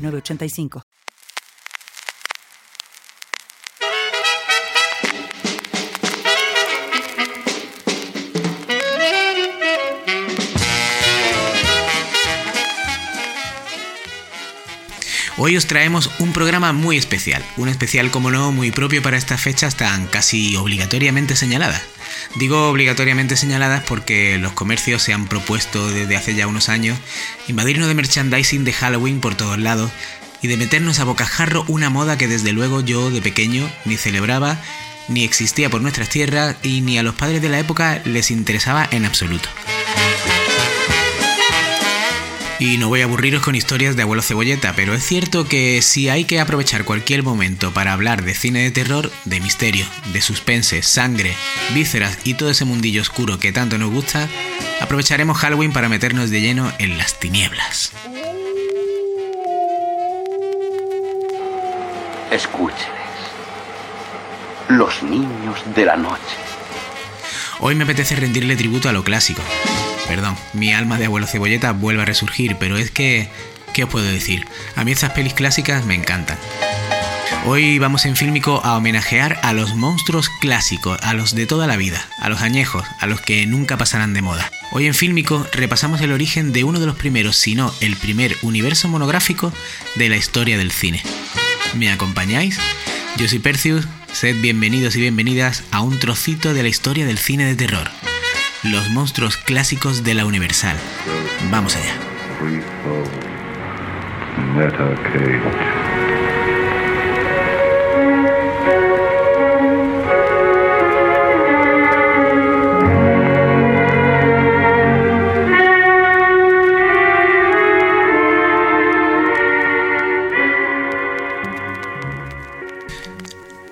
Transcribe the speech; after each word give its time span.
985. 0.00 0.82
Hoy 15.42 15.56
os 15.56 15.64
traemos 15.66 16.10
un 16.18 16.34
programa 16.34 16.74
muy 16.74 16.98
especial, 16.98 17.42
un 17.56 17.70
especial 17.70 18.10
como 18.10 18.30
no 18.30 18.52
muy 18.52 18.72
propio 18.72 19.00
para 19.00 19.16
estas 19.16 19.40
fechas 19.40 19.74
tan 19.74 20.06
casi 20.06 20.54
obligatoriamente 20.56 21.34
señaladas. 21.34 21.82
Digo 22.36 22.68
obligatoriamente 22.68 23.36
señaladas 23.36 23.82
porque 23.84 24.38
los 24.38 24.52
comercios 24.52 25.02
se 25.02 25.12
han 25.12 25.26
propuesto 25.26 25.90
desde 25.90 26.16
hace 26.16 26.34
ya 26.34 26.46
unos 26.46 26.68
años 26.68 26.98
invadirnos 27.48 27.88
de 27.88 27.94
merchandising 27.94 28.64
de 28.64 28.72
Halloween 28.72 29.20
por 29.20 29.34
todos 29.34 29.58
lados 29.58 29.90
y 30.42 30.48
de 30.48 30.56
meternos 30.56 31.00
a 31.00 31.04
bocajarro 31.04 31.64
una 31.68 31.90
moda 31.90 32.16
que 32.16 32.28
desde 32.28 32.52
luego 32.52 32.80
yo 32.80 33.10
de 33.10 33.20
pequeño 33.20 33.70
ni 33.84 33.96
celebraba, 33.96 34.58
ni 35.08 35.24
existía 35.24 35.70
por 35.70 35.80
nuestras 35.80 36.08
tierras 36.08 36.56
y 36.62 36.80
ni 36.80 36.98
a 36.98 37.02
los 37.02 37.14
padres 37.14 37.42
de 37.42 37.48
la 37.48 37.58
época 37.58 38.00
les 38.04 38.30
interesaba 38.30 38.88
en 38.90 39.04
absoluto. 39.04 39.48
Y 42.60 42.76
no 42.76 42.88
voy 42.88 43.00
a 43.00 43.04
aburriros 43.04 43.42
con 43.42 43.54
historias 43.54 43.96
de 43.96 44.02
abuelo 44.02 44.20
cebolleta, 44.20 44.74
pero 44.76 44.92
es 44.92 45.02
cierto 45.02 45.48
que 45.48 45.80
si 45.80 46.10
hay 46.10 46.26
que 46.26 46.40
aprovechar 46.40 46.84
cualquier 46.84 47.22
momento 47.22 47.72
para 47.72 47.94
hablar 47.94 48.22
de 48.22 48.34
cine 48.34 48.62
de 48.62 48.70
terror, 48.70 49.10
de 49.24 49.40
misterio, 49.40 49.86
de 50.12 50.20
suspense, 50.20 50.82
sangre, 50.82 51.34
vísceras 51.72 52.18
y 52.22 52.34
todo 52.34 52.50
ese 52.50 52.66
mundillo 52.66 53.00
oscuro 53.00 53.38
que 53.38 53.50
tanto 53.50 53.78
nos 53.78 53.90
gusta, 53.90 54.28
aprovecharemos 54.78 55.38
Halloween 55.38 55.72
para 55.72 55.88
meternos 55.88 56.28
de 56.28 56.42
lleno 56.42 56.70
en 56.78 56.98
las 56.98 57.18
tinieblas. 57.18 57.92
Escúcheles. 62.30 62.84
Los 64.68 65.02
niños 65.02 65.56
de 65.74 65.86
la 65.86 65.96
noche. 65.96 66.36
Hoy 67.58 67.74
me 67.74 67.84
apetece 67.84 68.16
rendirle 68.16 68.54
tributo 68.56 68.90
a 68.90 68.92
lo 68.92 69.02
clásico, 69.02 69.42
Perdón, 70.10 70.36
mi 70.54 70.72
alma 70.72 70.98
de 70.98 71.04
abuelo 71.04 71.28
cebolleta 71.28 71.70
vuelve 71.70 72.02
a 72.02 72.04
resurgir, 72.04 72.56
pero 72.58 72.76
es 72.76 72.90
que... 72.90 73.28
¿Qué 73.72 73.84
os 73.84 73.90
puedo 73.90 74.06
decir? 74.06 74.44
A 74.74 74.82
mí 74.82 74.90
estas 74.90 75.12
pelis 75.12 75.34
clásicas 75.34 75.86
me 75.86 75.94
encantan. 75.94 76.36
Hoy 77.46 77.78
vamos 77.78 78.04
en 78.06 78.16
Fílmico 78.16 78.60
a 78.64 78.76
homenajear 78.76 79.38
a 79.44 79.52
los 79.52 79.76
monstruos 79.76 80.28
clásicos, 80.40 80.98
a 81.02 81.14
los 81.14 81.36
de 81.36 81.46
toda 81.46 81.68
la 81.68 81.76
vida, 81.76 82.04
a 82.18 82.28
los 82.28 82.40
añejos, 82.40 82.84
a 82.98 83.06
los 83.06 83.20
que 83.20 83.46
nunca 83.46 83.78
pasarán 83.78 84.12
de 84.12 84.20
moda. 84.20 84.50
Hoy 84.72 84.88
en 84.88 84.94
Fílmico 84.94 85.46
repasamos 85.52 86.00
el 86.00 86.10
origen 86.10 86.52
de 86.52 86.64
uno 86.64 86.80
de 86.80 86.86
los 86.86 86.96
primeros, 86.96 87.36
si 87.36 87.54
no 87.54 87.72
el 87.80 87.94
primer 87.94 88.36
universo 88.42 88.88
monográfico 88.88 89.52
de 89.94 90.08
la 90.08 90.16
historia 90.16 90.58
del 90.58 90.72
cine. 90.72 91.04
¿Me 91.76 91.92
acompañáis? 91.92 92.58
Yo 93.16 93.28
soy 93.28 93.38
Percius, 93.38 93.86
sed 94.12 94.40
bienvenidos 94.40 94.96
y 94.96 95.02
bienvenidas 95.02 95.62
a 95.70 95.82
un 95.82 96.00
trocito 96.00 96.52
de 96.52 96.64
la 96.64 96.68
historia 96.68 97.06
del 97.06 97.18
cine 97.18 97.44
de 97.44 97.54
terror 97.54 97.88
los 98.62 98.90
monstruos 98.90 99.36
clásicos 99.36 100.04
de 100.04 100.14
la 100.14 100.26
Universal. 100.26 100.76
Vamos 101.50 101.76
allá. 101.76 101.94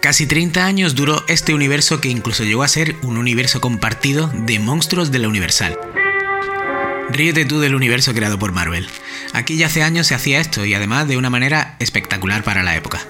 Casi 0.09 0.27
30 0.27 0.65
años 0.65 0.95
duró 0.95 1.23
este 1.29 1.53
universo 1.53 2.01
que 2.01 2.09
incluso 2.09 2.43
llegó 2.43 2.63
a 2.63 2.69
ser 2.69 2.97
un 3.03 3.19
universo 3.19 3.61
compartido 3.61 4.29
de 4.29 4.59
monstruos 4.59 5.13
de 5.13 5.19
la 5.19 5.29
Universal. 5.29 5.79
Ríete 7.11 7.45
tú 7.45 7.61
del 7.61 7.75
universo 7.75 8.15
creado 8.15 8.39
por 8.39 8.53
Marvel. 8.53 8.89
Aquí 9.35 9.59
ya 9.59 9.67
hace 9.67 9.83
años 9.83 10.07
se 10.07 10.15
hacía 10.15 10.41
esto 10.41 10.65
y 10.65 10.73
además 10.73 11.09
de 11.09 11.19
una 11.19 11.29
manera 11.29 11.77
espectacular 11.79 12.43
para 12.43 12.63
la 12.63 12.75
época. 12.75 13.03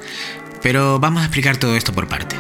Pero 0.61 0.99
vamos 0.99 1.23
a 1.23 1.27
explicar 1.27 1.57
todo 1.57 1.77
esto 1.77 1.93
por 1.93 2.09
parte. 2.09 2.35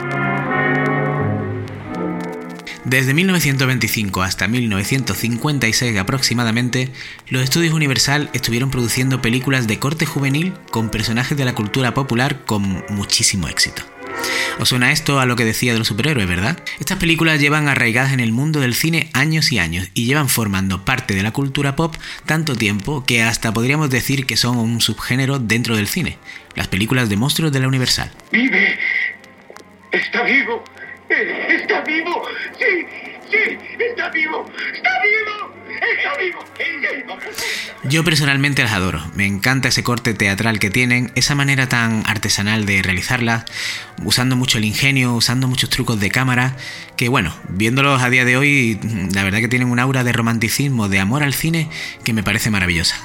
Desde 2.84 3.14
1925 3.14 4.22
hasta 4.22 4.48
1956 4.48 5.96
aproximadamente, 5.98 6.90
los 7.28 7.44
estudios 7.44 7.74
Universal 7.74 8.28
estuvieron 8.32 8.72
produciendo 8.72 9.22
películas 9.22 9.68
de 9.68 9.78
corte 9.78 10.04
juvenil 10.04 10.52
con 10.72 10.90
personajes 10.90 11.38
de 11.38 11.44
la 11.44 11.54
cultura 11.54 11.94
popular 11.94 12.44
con 12.44 12.84
muchísimo 12.88 13.46
éxito. 13.46 13.84
¿Os 14.58 14.70
suena 14.70 14.90
esto 14.90 15.20
a 15.20 15.26
lo 15.26 15.36
que 15.36 15.44
decía 15.44 15.72
de 15.72 15.78
los 15.78 15.86
superhéroes, 15.86 16.26
verdad? 16.26 16.58
Estas 16.80 16.98
películas 16.98 17.40
llevan 17.40 17.68
arraigadas 17.68 18.12
en 18.12 18.20
el 18.20 18.32
mundo 18.32 18.60
del 18.60 18.74
cine 18.74 19.08
años 19.12 19.52
y 19.52 19.58
años 19.58 19.88
y 19.94 20.06
llevan 20.06 20.28
formando 20.28 20.84
parte 20.84 21.14
de 21.14 21.22
la 21.22 21.30
cultura 21.30 21.76
pop 21.76 21.94
tanto 22.26 22.56
tiempo 22.56 23.04
que 23.04 23.22
hasta 23.22 23.52
podríamos 23.52 23.88
decir 23.90 24.26
que 24.26 24.36
son 24.36 24.58
un 24.58 24.80
subgénero 24.80 25.38
dentro 25.38 25.76
del 25.76 25.86
cine, 25.86 26.18
las 26.56 26.66
películas 26.66 27.08
de 27.08 27.16
monstruos 27.16 27.52
de 27.52 27.60
la 27.60 27.68
Universal. 27.68 28.10
¡Vive! 28.32 28.78
¡Está 29.92 30.22
vivo! 30.24 30.64
¡Está 31.08 31.80
vivo! 31.82 32.22
¡Sí! 32.58 33.17
¡Sí! 33.30 33.58
¡Está 33.78 34.10
vivo! 34.10 34.44
¡Está 34.74 34.90
vivo! 35.02 35.58
Yo 37.84 38.04
personalmente 38.04 38.62
las 38.62 38.72
adoro, 38.72 39.02
me 39.14 39.26
encanta 39.26 39.68
ese 39.68 39.82
corte 39.82 40.12
teatral 40.14 40.58
que 40.58 40.70
tienen, 40.70 41.10
esa 41.14 41.34
manera 41.34 41.68
tan 41.68 42.02
artesanal 42.06 42.66
de 42.66 42.82
realizarlas, 42.82 43.44
usando 44.04 44.36
mucho 44.36 44.58
el 44.58 44.64
ingenio, 44.64 45.14
usando 45.14 45.48
muchos 45.48 45.70
trucos 45.70 45.98
de 46.00 46.10
cámara, 46.10 46.56
que 46.96 47.08
bueno, 47.08 47.34
viéndolos 47.48 48.02
a 48.02 48.10
día 48.10 48.24
de 48.24 48.36
hoy, 48.36 48.78
la 49.12 49.24
verdad 49.24 49.38
que 49.38 49.48
tienen 49.48 49.70
un 49.70 49.78
aura 49.78 50.04
de 50.04 50.12
romanticismo, 50.12 50.88
de 50.88 51.00
amor 51.00 51.22
al 51.22 51.34
cine, 51.34 51.70
que 52.04 52.12
me 52.12 52.22
parece 52.22 52.50
maravillosa. 52.50 52.96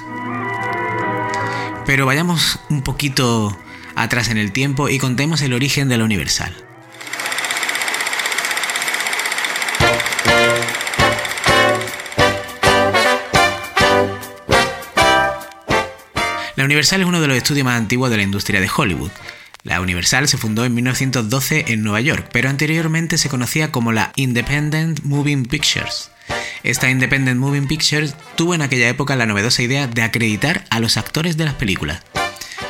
Pero 1.86 2.06
vayamos 2.06 2.60
un 2.68 2.82
poquito 2.82 3.58
atrás 3.94 4.28
en 4.28 4.38
el 4.38 4.52
tiempo 4.52 4.88
y 4.88 4.98
contemos 4.98 5.40
el 5.42 5.52
origen 5.52 5.88
de 5.88 5.98
la 5.98 6.04
Universal. 6.04 6.73
La 16.64 16.66
Universal 16.66 17.02
es 17.02 17.06
uno 17.06 17.20
de 17.20 17.26
los 17.26 17.36
estudios 17.36 17.66
más 17.66 17.76
antiguos 17.76 18.08
de 18.08 18.16
la 18.16 18.22
industria 18.22 18.58
de 18.58 18.70
Hollywood. 18.74 19.10
La 19.64 19.82
Universal 19.82 20.28
se 20.28 20.38
fundó 20.38 20.64
en 20.64 20.72
1912 20.72 21.66
en 21.68 21.82
Nueva 21.82 22.00
York, 22.00 22.30
pero 22.32 22.48
anteriormente 22.48 23.18
se 23.18 23.28
conocía 23.28 23.70
como 23.70 23.92
la 23.92 24.12
Independent 24.16 25.02
Moving 25.02 25.44
Pictures. 25.44 26.10
Esta 26.62 26.88
Independent 26.88 27.38
Moving 27.38 27.66
Pictures 27.66 28.14
tuvo 28.34 28.54
en 28.54 28.62
aquella 28.62 28.88
época 28.88 29.14
la 29.14 29.26
novedosa 29.26 29.62
idea 29.62 29.88
de 29.88 30.00
acreditar 30.00 30.64
a 30.70 30.80
los 30.80 30.96
actores 30.96 31.36
de 31.36 31.44
las 31.44 31.52
películas. 31.52 32.00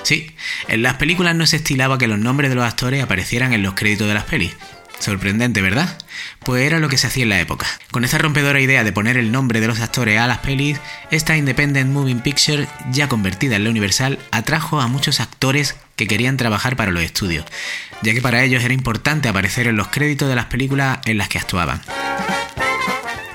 Sí, 0.03 0.35
en 0.67 0.83
las 0.83 0.95
películas 0.95 1.37
no 1.37 1.47
se 1.47 1.55
estilaba 1.55 1.97
que 1.97 2.09
los 2.09 2.19
nombres 2.19 2.51
de 2.51 2.57
los 2.57 2.65
actores 2.65 3.01
aparecieran 3.01 3.53
en 3.53 3.63
los 3.63 3.75
créditos 3.75 4.09
de 4.09 4.15
las 4.15 4.25
pelis, 4.25 4.57
Sorprendente, 4.99 5.61
¿verdad? 5.61 5.99
Pues 6.41 6.63
era 6.63 6.79
lo 6.79 6.89
que 6.89 6.99
se 6.99 7.07
hacía 7.07 7.25
en 7.25 7.29
la 7.29 7.41
época. 7.41 7.67
Con 7.91 8.05
esa 8.05 8.19
rompedora 8.19 8.61
idea 8.61 8.85
de 8.85 8.93
poner 8.93 9.17
el 9.17 9.33
nombre 9.33 9.61
de 9.61 9.67
los 9.67 9.81
actores 9.81 10.19
a 10.19 10.27
las 10.27 10.39
pelis, 10.39 10.81
esta 11.11 11.37
Independent 11.37 11.91
Moving 11.91 12.21
Picture, 12.21 12.67
ya 12.91 13.09
convertida 13.09 13.57
en 13.57 13.65
la 13.65 13.71
Universal, 13.71 14.19
atrajo 14.31 14.81
a 14.81 14.87
muchos 14.87 15.21
actores 15.21 15.77
que 15.97 16.07
querían 16.07 16.37
trabajar 16.37 16.77
para 16.77 16.91
los 16.91 17.03
estudios, 17.03 17.45
ya 18.03 18.15
que 18.15 18.23
para 18.23 18.43
ellos 18.43 18.65
era 18.65 18.75
importante 18.75 19.29
aparecer 19.29 19.67
en 19.67 19.77
los 19.77 19.89
créditos 19.89 20.29
de 20.29 20.37
las 20.37 20.47
películas 20.47 20.99
en 21.05 21.19
las 21.19 21.29
que 21.29 21.39
actuaban. 21.39 21.83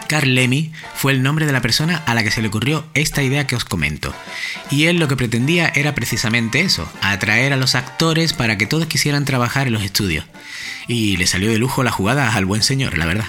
Carl 0.09 0.33
Lemmy 0.33 0.71
fue 0.95 1.11
el 1.11 1.21
nombre 1.21 1.45
de 1.45 1.51
la 1.51 1.61
persona 1.61 2.01
a 2.07 2.15
la 2.15 2.23
que 2.23 2.31
se 2.31 2.41
le 2.41 2.47
ocurrió 2.47 2.87
esta 2.95 3.21
idea 3.21 3.45
que 3.45 3.55
os 3.55 3.63
comento. 3.63 4.11
Y 4.71 4.85
él 4.85 4.97
lo 4.97 5.07
que 5.07 5.15
pretendía 5.15 5.71
era 5.75 5.93
precisamente 5.93 6.61
eso, 6.61 6.91
atraer 7.01 7.53
a 7.53 7.57
los 7.57 7.75
actores 7.75 8.33
para 8.33 8.57
que 8.57 8.65
todos 8.65 8.87
quisieran 8.87 9.23
trabajar 9.23 9.67
en 9.67 9.73
los 9.73 9.83
estudios. 9.83 10.25
Y 10.89 11.17
le 11.17 11.27
salió 11.27 11.51
de 11.51 11.59
lujo 11.59 11.83
la 11.83 11.91
jugada 11.91 12.33
al 12.33 12.45
buen 12.45 12.63
señor, 12.63 12.97
la 12.97 13.05
verdad. 13.05 13.27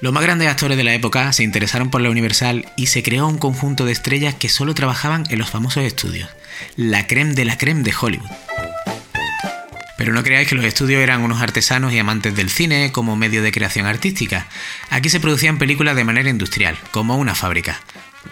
Los 0.00 0.12
más 0.12 0.22
grandes 0.22 0.48
actores 0.48 0.78
de 0.78 0.84
la 0.84 0.94
época 0.94 1.32
se 1.32 1.42
interesaron 1.42 1.90
por 1.90 2.00
la 2.00 2.08
Universal 2.08 2.64
y 2.76 2.86
se 2.86 3.02
creó 3.02 3.26
un 3.26 3.36
conjunto 3.36 3.84
de 3.84 3.92
estrellas 3.92 4.36
que 4.36 4.48
solo 4.48 4.74
trabajaban 4.74 5.24
en 5.28 5.40
los 5.40 5.50
famosos 5.50 5.82
estudios, 5.82 6.30
la 6.76 7.08
creme 7.08 7.34
de 7.34 7.44
la 7.44 7.58
creme 7.58 7.82
de 7.82 7.92
Hollywood. 8.00 8.30
Pero 9.98 10.14
no 10.14 10.22
creáis 10.22 10.48
que 10.48 10.54
los 10.54 10.64
estudios 10.64 11.02
eran 11.02 11.20
unos 11.22 11.42
artesanos 11.42 11.92
y 11.92 11.98
amantes 11.98 12.34
del 12.36 12.48
cine 12.48 12.92
como 12.92 13.16
medio 13.16 13.42
de 13.42 13.52
creación 13.52 13.86
artística. 13.86 14.46
Aquí 14.88 15.10
se 15.10 15.20
producían 15.20 15.58
películas 15.58 15.96
de 15.96 16.04
manera 16.04 16.30
industrial, 16.30 16.78
como 16.92 17.16
una 17.16 17.34
fábrica. 17.34 17.80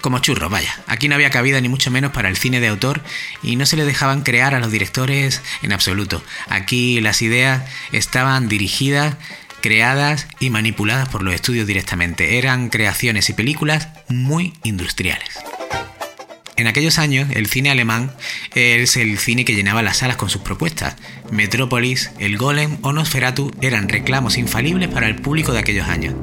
Como 0.01 0.21
churros, 0.21 0.51
vaya. 0.51 0.79
Aquí 0.87 1.09
no 1.09 1.15
había 1.15 1.31
cabida 1.31 1.61
ni 1.61 1.69
mucho 1.69 1.91
menos 1.91 2.13
para 2.13 2.29
el 2.29 2.37
cine 2.37 2.61
de 2.61 2.69
autor 2.69 3.03
y 3.43 3.57
no 3.57 3.67
se 3.67 3.77
le 3.77 3.85
dejaban 3.85 4.23
crear 4.23 4.55
a 4.55 4.61
los 4.61 4.71
directores 4.71 5.43
en 5.63 5.73
absoluto. 5.73 6.23
Aquí 6.49 7.01
las 7.01 7.23
ideas 7.23 7.63
estaban 7.93 8.49
dirigidas, 8.49 9.17
creadas 9.61 10.29
y 10.41 10.51
manipuladas 10.51 11.09
por 11.09 11.23
los 11.23 11.35
estudios 11.35 11.67
directamente. 11.67 12.39
Eran 12.39 12.69
creaciones 12.69 13.29
y 13.29 13.33
películas 13.33 13.89
muy 14.09 14.55
industriales. 14.63 15.39
En 16.57 16.67
aquellos 16.67 16.99
años, 16.99 17.29
el 17.35 17.47
cine 17.47 17.71
alemán 17.71 18.13
es 18.55 18.97
el 18.97 19.19
cine 19.19 19.45
que 19.45 19.55
llenaba 19.55 19.83
las 19.83 19.99
salas 19.99 20.17
con 20.17 20.29
sus 20.29 20.43
propuestas. 20.43 20.97
Metrópolis, 21.31 22.11
El 22.19 22.37
Golem 22.37 22.79
o 22.83 22.93
Nosferatu 22.93 23.53
eran 23.63 23.89
reclamos 23.89 24.37
infalibles 24.37 24.89
para 24.89 25.07
el 25.07 25.17
público 25.17 25.53
de 25.53 25.61
aquellos 25.61 25.89
años. 25.89 26.15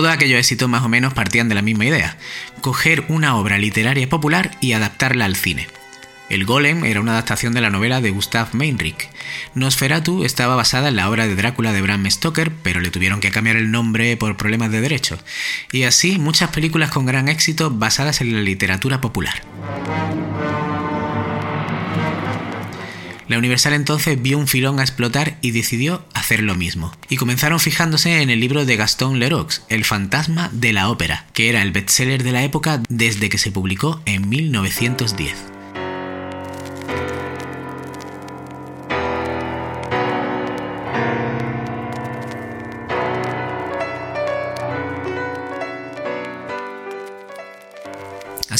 Todos 0.00 0.14
aquellos 0.14 0.38
éxitos 0.38 0.66
más 0.66 0.82
o 0.82 0.88
menos 0.88 1.12
partían 1.12 1.50
de 1.50 1.54
la 1.54 1.60
misma 1.60 1.84
idea, 1.84 2.16
coger 2.62 3.04
una 3.08 3.36
obra 3.36 3.58
literaria 3.58 4.08
popular 4.08 4.56
y 4.62 4.72
adaptarla 4.72 5.26
al 5.26 5.36
cine. 5.36 5.66
El 6.30 6.46
Golem 6.46 6.86
era 6.86 7.02
una 7.02 7.12
adaptación 7.12 7.52
de 7.52 7.60
la 7.60 7.68
novela 7.68 8.00
de 8.00 8.08
Gustav 8.08 8.54
Meinrich. 8.54 9.10
Nosferatu 9.54 10.24
estaba 10.24 10.56
basada 10.56 10.88
en 10.88 10.96
la 10.96 11.10
obra 11.10 11.26
de 11.26 11.36
Drácula 11.36 11.74
de 11.74 11.82
Bram 11.82 12.10
Stoker, 12.10 12.50
pero 12.62 12.80
le 12.80 12.90
tuvieron 12.90 13.20
que 13.20 13.30
cambiar 13.30 13.56
el 13.56 13.70
nombre 13.70 14.16
por 14.16 14.38
problemas 14.38 14.70
de 14.72 14.80
derechos. 14.80 15.20
Y 15.70 15.82
así 15.82 16.18
muchas 16.18 16.48
películas 16.48 16.90
con 16.90 17.04
gran 17.04 17.28
éxito 17.28 17.70
basadas 17.70 18.22
en 18.22 18.32
la 18.32 18.40
literatura 18.40 19.02
popular. 19.02 19.42
La 23.30 23.38
Universal 23.38 23.74
entonces 23.74 24.20
vio 24.20 24.38
un 24.38 24.48
filón 24.48 24.80
a 24.80 24.82
explotar 24.82 25.36
y 25.40 25.50
decidió 25.50 26.04
hacer 26.30 26.44
lo 26.44 26.54
mismo. 26.54 26.92
Y 27.08 27.16
comenzaron 27.16 27.58
fijándose 27.58 28.22
en 28.22 28.30
el 28.30 28.38
libro 28.38 28.64
de 28.64 28.76
Gaston 28.76 29.18
Leroux, 29.18 29.48
El 29.68 29.84
fantasma 29.84 30.48
de 30.52 30.72
la 30.72 30.88
ópera, 30.88 31.26
que 31.32 31.48
era 31.48 31.60
el 31.60 31.72
bestseller 31.72 32.22
de 32.22 32.30
la 32.30 32.44
época 32.44 32.80
desde 32.88 33.28
que 33.28 33.38
se 33.38 33.50
publicó 33.50 34.00
en 34.06 34.28
1910. 34.28 35.49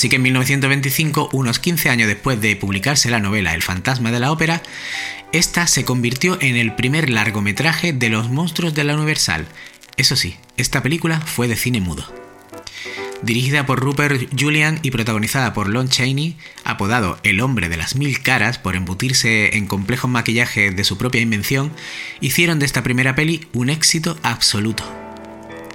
Así 0.00 0.08
que 0.08 0.16
en 0.16 0.22
1925, 0.22 1.28
unos 1.34 1.58
15 1.58 1.90
años 1.90 2.08
después 2.08 2.40
de 2.40 2.56
publicarse 2.56 3.10
la 3.10 3.20
novela 3.20 3.52
El 3.52 3.60
fantasma 3.60 4.10
de 4.10 4.18
la 4.18 4.32
ópera, 4.32 4.62
esta 5.30 5.66
se 5.66 5.84
convirtió 5.84 6.38
en 6.40 6.56
el 6.56 6.74
primer 6.74 7.10
largometraje 7.10 7.92
de 7.92 8.08
los 8.08 8.30
monstruos 8.30 8.72
de 8.72 8.82
la 8.82 8.94
Universal. 8.94 9.46
Eso 9.98 10.16
sí, 10.16 10.38
esta 10.56 10.82
película 10.82 11.20
fue 11.20 11.48
de 11.48 11.56
cine 11.56 11.82
mudo. 11.82 12.10
Dirigida 13.20 13.66
por 13.66 13.80
Rupert 13.80 14.30
Julian 14.34 14.78
y 14.82 14.90
protagonizada 14.90 15.52
por 15.52 15.68
Lon 15.68 15.90
Chaney, 15.90 16.38
apodado 16.64 17.18
El 17.22 17.42
hombre 17.42 17.68
de 17.68 17.76
las 17.76 17.94
mil 17.94 18.22
caras 18.22 18.56
por 18.56 18.76
embutirse 18.76 19.58
en 19.58 19.66
complejos 19.66 20.10
maquillajes 20.10 20.74
de 20.74 20.84
su 20.84 20.96
propia 20.96 21.20
invención, 21.20 21.72
hicieron 22.22 22.58
de 22.58 22.64
esta 22.64 22.82
primera 22.82 23.14
peli 23.14 23.46
un 23.52 23.68
éxito 23.68 24.18
absoluto. 24.22 25.09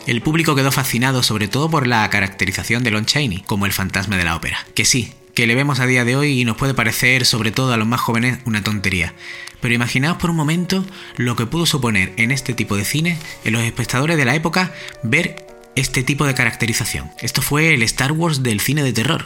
El 0.06 0.22
público 0.22 0.56
quedó 0.56 0.72
fascinado 0.72 1.24
sobre 1.24 1.48
todo 1.48 1.70
por 1.70 1.88
la 1.88 2.08
caracterización 2.12 2.84
de 2.84 2.92
Lon 2.92 3.06
Chaney 3.06 3.42
como 3.48 3.66
el 3.66 3.74
fantasma 3.74 4.18
de 4.18 4.24
la 4.24 4.36
ópera, 4.36 4.60
que 4.76 4.86
sí, 4.86 5.14
que 5.34 5.48
le 5.48 5.56
vemos 5.56 5.80
a 5.80 5.88
día 5.88 6.06
de 6.06 6.16
hoy 6.16 6.40
y 6.40 6.46
nos 6.46 6.58
puede 6.58 6.76
parecer, 6.76 7.26
sobre 7.26 7.52
todo 7.52 7.74
a 7.74 7.78
los 7.78 7.88
más 7.88 8.02
jóvenes, 8.02 8.38
una 8.46 8.64
tontería. 8.64 9.16
Pero 9.62 9.74
imaginaos 9.74 10.18
por 10.18 10.30
un 10.30 10.36
momento 10.36 10.86
lo 11.18 11.36
que 11.36 11.48
pudo 11.48 11.66
suponer 11.66 12.14
en 12.18 12.32
este 12.32 12.54
tipo 12.54 12.78
de 12.78 12.86
cine, 12.86 13.18
en 13.46 13.54
los 13.54 13.64
espectadores 13.64 14.16
de 14.16 14.26
la 14.26 14.36
época, 14.36 14.72
ver 15.02 15.48
este 15.76 16.04
tipo 16.04 16.26
de 16.26 16.36
caracterización. 16.36 17.10
Esto 17.20 17.42
fue 17.42 17.74
el 17.74 17.82
Star 17.82 18.12
Wars 18.12 18.44
del 18.44 18.60
cine 18.60 18.84
de 18.84 18.94
terror. 18.94 19.26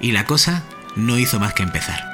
Y 0.00 0.12
la 0.12 0.26
cosa 0.26 0.62
no 0.94 1.18
hizo 1.18 1.40
más 1.40 1.54
que 1.54 1.64
empezar. 1.64 2.13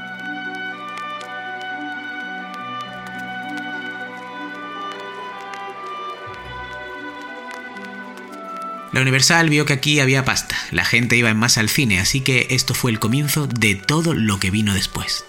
La 8.92 9.00
Universal 9.00 9.48
vio 9.48 9.66
que 9.66 9.72
aquí 9.72 10.00
había 10.00 10.24
pasta, 10.24 10.56
la 10.72 10.84
gente 10.84 11.16
iba 11.16 11.30
en 11.30 11.36
masa 11.36 11.60
al 11.60 11.68
cine, 11.68 12.00
así 12.00 12.22
que 12.22 12.48
esto 12.50 12.74
fue 12.74 12.90
el 12.90 12.98
comienzo 12.98 13.46
de 13.46 13.76
todo 13.76 14.14
lo 14.14 14.40
que 14.40 14.50
vino 14.50 14.74
después. 14.74 15.24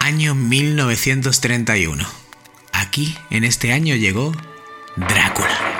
Año 0.00 0.34
1931. 0.34 2.04
Aquí, 2.72 3.16
en 3.30 3.44
este 3.44 3.72
año, 3.72 3.94
llegó 3.94 4.32
Drácula. 4.96 5.78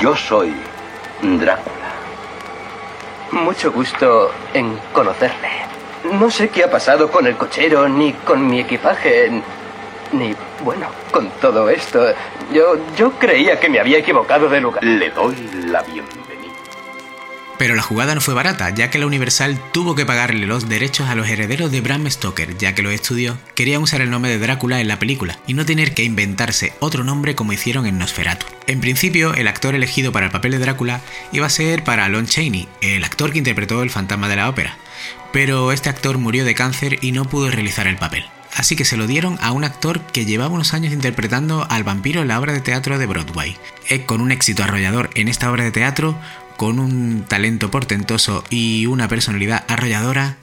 Yo 0.00 0.16
soy 0.16 0.52
Drácula. 1.22 1.92
Mucho 3.30 3.70
gusto 3.70 4.32
en 4.54 4.78
conocerle. 4.92 5.45
No 6.18 6.30
sé 6.30 6.48
qué 6.48 6.64
ha 6.64 6.70
pasado 6.70 7.10
con 7.10 7.26
el 7.26 7.36
cochero, 7.36 7.88
ni 7.88 8.12
con 8.12 8.46
mi 8.46 8.60
equipaje, 8.60 9.30
ni, 10.12 10.34
bueno, 10.64 10.88
con 11.10 11.28
todo 11.42 11.68
esto. 11.68 12.06
Yo, 12.52 12.78
yo 12.96 13.10
creía 13.18 13.60
que 13.60 13.68
me 13.68 13.78
había 13.78 13.98
equivocado 13.98 14.48
de 14.48 14.60
lugar. 14.60 14.82
Le 14.82 15.10
doy 15.10 15.36
la 15.66 15.82
bienvenida. 15.82 16.26
Pero 17.58 17.74
la 17.74 17.82
jugada 17.82 18.14
no 18.14 18.20
fue 18.20 18.34
barata, 18.34 18.70
ya 18.70 18.90
que 18.90 18.98
la 18.98 19.06
Universal 19.06 19.58
tuvo 19.72 19.94
que 19.94 20.06
pagarle 20.06 20.46
los 20.46 20.68
derechos 20.68 21.08
a 21.08 21.14
los 21.14 21.28
herederos 21.28 21.70
de 21.70 21.80
Bram 21.82 22.10
Stoker, 22.10 22.56
ya 22.56 22.74
que 22.74 22.82
los 22.82 22.92
estudios 22.92 23.36
querían 23.54 23.82
usar 23.82 24.00
el 24.00 24.10
nombre 24.10 24.30
de 24.30 24.38
Drácula 24.38 24.80
en 24.80 24.88
la 24.88 24.98
película 24.98 25.38
y 25.46 25.54
no 25.54 25.66
tener 25.66 25.92
que 25.92 26.04
inventarse 26.04 26.72
otro 26.80 27.04
nombre 27.04 27.34
como 27.34 27.52
hicieron 27.52 27.86
en 27.86 27.98
Nosferatu. 27.98 28.46
En 28.66 28.80
principio, 28.80 29.34
el 29.34 29.48
actor 29.48 29.74
elegido 29.74 30.12
para 30.12 30.26
el 30.26 30.32
papel 30.32 30.52
de 30.52 30.58
Drácula 30.58 31.00
iba 31.32 31.46
a 31.46 31.50
ser 31.50 31.84
para 31.84 32.08
Lon 32.08 32.26
Chaney, 32.26 32.68
el 32.80 33.04
actor 33.04 33.32
que 33.32 33.38
interpretó 33.38 33.82
el 33.82 33.90
fantasma 33.90 34.28
de 34.28 34.36
la 34.36 34.48
ópera, 34.50 34.76
pero 35.36 35.70
este 35.70 35.90
actor 35.90 36.16
murió 36.16 36.46
de 36.46 36.54
cáncer 36.54 36.98
y 37.02 37.12
no 37.12 37.26
pudo 37.26 37.50
realizar 37.50 37.86
el 37.86 37.98
papel. 37.98 38.24
Así 38.54 38.74
que 38.74 38.86
se 38.86 38.96
lo 38.96 39.06
dieron 39.06 39.36
a 39.42 39.52
un 39.52 39.64
actor 39.64 40.00
que 40.00 40.24
llevaba 40.24 40.54
unos 40.54 40.72
años 40.72 40.94
interpretando 40.94 41.66
al 41.68 41.84
vampiro 41.84 42.22
en 42.22 42.28
la 42.28 42.40
obra 42.40 42.54
de 42.54 42.62
teatro 42.62 42.98
de 42.98 43.04
Broadway. 43.04 43.54
Eh, 43.90 44.06
con 44.06 44.22
un 44.22 44.32
éxito 44.32 44.64
arrollador 44.64 45.10
en 45.14 45.28
esta 45.28 45.50
obra 45.50 45.62
de 45.64 45.72
teatro, 45.72 46.18
con 46.56 46.78
un 46.78 47.26
talento 47.28 47.70
portentoso 47.70 48.44
y 48.48 48.86
una 48.86 49.08
personalidad 49.08 49.66
arrolladora, 49.68 50.38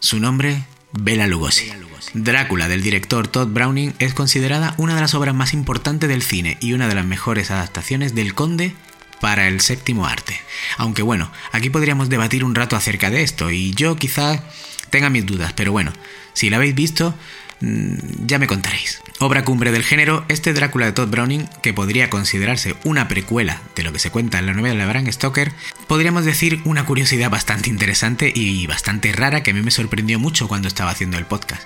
su 0.00 0.18
nombre, 0.18 0.64
Bela 0.90 1.28
Lugosi. 1.28 1.70
Drácula 2.12 2.66
del 2.66 2.82
director 2.82 3.28
Todd 3.28 3.46
Browning 3.46 3.94
es 4.00 4.12
considerada 4.12 4.74
una 4.76 4.96
de 4.96 5.02
las 5.02 5.14
obras 5.14 5.36
más 5.36 5.54
importantes 5.54 6.08
del 6.08 6.22
cine 6.22 6.58
y 6.60 6.72
una 6.72 6.88
de 6.88 6.96
las 6.96 7.06
mejores 7.06 7.52
adaptaciones 7.52 8.16
del 8.16 8.34
Conde 8.34 8.74
para 9.22 9.48
el 9.48 9.62
séptimo 9.62 10.04
arte. 10.04 10.38
Aunque 10.76 11.00
bueno, 11.00 11.32
aquí 11.52 11.70
podríamos 11.70 12.10
debatir 12.10 12.44
un 12.44 12.54
rato 12.54 12.76
acerca 12.76 13.08
de 13.08 13.22
esto 13.22 13.50
y 13.50 13.72
yo 13.72 13.96
quizás 13.96 14.42
tenga 14.90 15.08
mis 15.08 15.24
dudas, 15.24 15.54
pero 15.54 15.72
bueno, 15.72 15.94
si 16.34 16.50
la 16.50 16.58
habéis 16.58 16.74
visto, 16.74 17.14
Mm, 17.62 18.26
ya 18.26 18.40
me 18.40 18.48
contaréis. 18.48 19.00
Obra 19.20 19.44
cumbre 19.44 19.70
del 19.70 19.84
género, 19.84 20.24
este 20.28 20.52
Drácula 20.52 20.86
de 20.86 20.92
Todd 20.92 21.08
Browning, 21.08 21.48
que 21.62 21.72
podría 21.72 22.10
considerarse 22.10 22.74
una 22.82 23.06
precuela 23.06 23.62
de 23.76 23.84
lo 23.84 23.92
que 23.92 24.00
se 24.00 24.10
cuenta 24.10 24.40
en 24.40 24.46
la 24.46 24.52
novela 24.52 24.84
de 24.84 24.90
Bram 24.90 25.12
Stoker, 25.12 25.52
podríamos 25.86 26.24
decir 26.24 26.60
una 26.64 26.84
curiosidad 26.84 27.30
bastante 27.30 27.70
interesante 27.70 28.32
y 28.34 28.66
bastante 28.66 29.12
rara 29.12 29.44
que 29.44 29.52
a 29.52 29.54
mí 29.54 29.62
me 29.62 29.70
sorprendió 29.70 30.18
mucho 30.18 30.48
cuando 30.48 30.66
estaba 30.66 30.90
haciendo 30.90 31.18
el 31.18 31.26
podcast. 31.26 31.62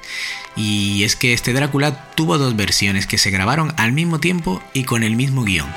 Y 0.55 1.03
es 1.05 1.17
que 1.17 1.33
este 1.33 1.55
Drácula 1.55 2.11
tuvo 2.15 2.37
dos 2.37 2.57
versiones 2.57 3.07
que 3.07 3.17
se 3.17 3.31
grabaron 3.31 3.73
al 3.79 3.93
mismo 3.93 4.21
tiempo 4.21 4.63
y 4.75 4.85
con 4.85 5.03
el 5.03 5.17
mismo 5.17 5.45
guion. 5.45 5.73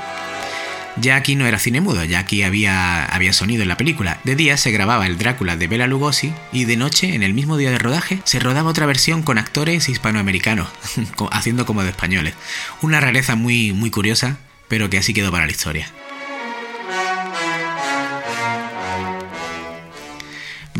Ya 0.96 1.16
aquí 1.16 1.36
no 1.36 1.46
era 1.46 1.58
cine 1.58 1.80
mudo, 1.80 2.04
ya 2.04 2.18
aquí 2.18 2.42
había, 2.42 3.04
había 3.04 3.32
sonido 3.32 3.62
en 3.62 3.68
la 3.68 3.76
película. 3.76 4.18
De 4.24 4.36
día 4.36 4.56
se 4.56 4.70
grababa 4.70 5.06
el 5.06 5.18
Drácula 5.18 5.56
de 5.56 5.66
Bela 5.66 5.86
Lugosi 5.86 6.32
y 6.52 6.64
de 6.64 6.76
noche, 6.76 7.14
en 7.14 7.22
el 7.22 7.34
mismo 7.34 7.56
día 7.56 7.70
de 7.70 7.78
rodaje, 7.78 8.20
se 8.24 8.40
rodaba 8.40 8.70
otra 8.70 8.86
versión 8.86 9.22
con 9.22 9.38
actores 9.38 9.88
hispanoamericanos, 9.88 10.68
haciendo 11.30 11.66
como 11.66 11.82
de 11.82 11.90
españoles. 11.90 12.34
Una 12.82 13.00
rareza 13.00 13.36
muy, 13.36 13.72
muy 13.72 13.90
curiosa, 13.90 14.38
pero 14.68 14.90
que 14.90 14.98
así 14.98 15.14
quedó 15.14 15.30
para 15.30 15.46
la 15.46 15.52
historia. 15.52 15.90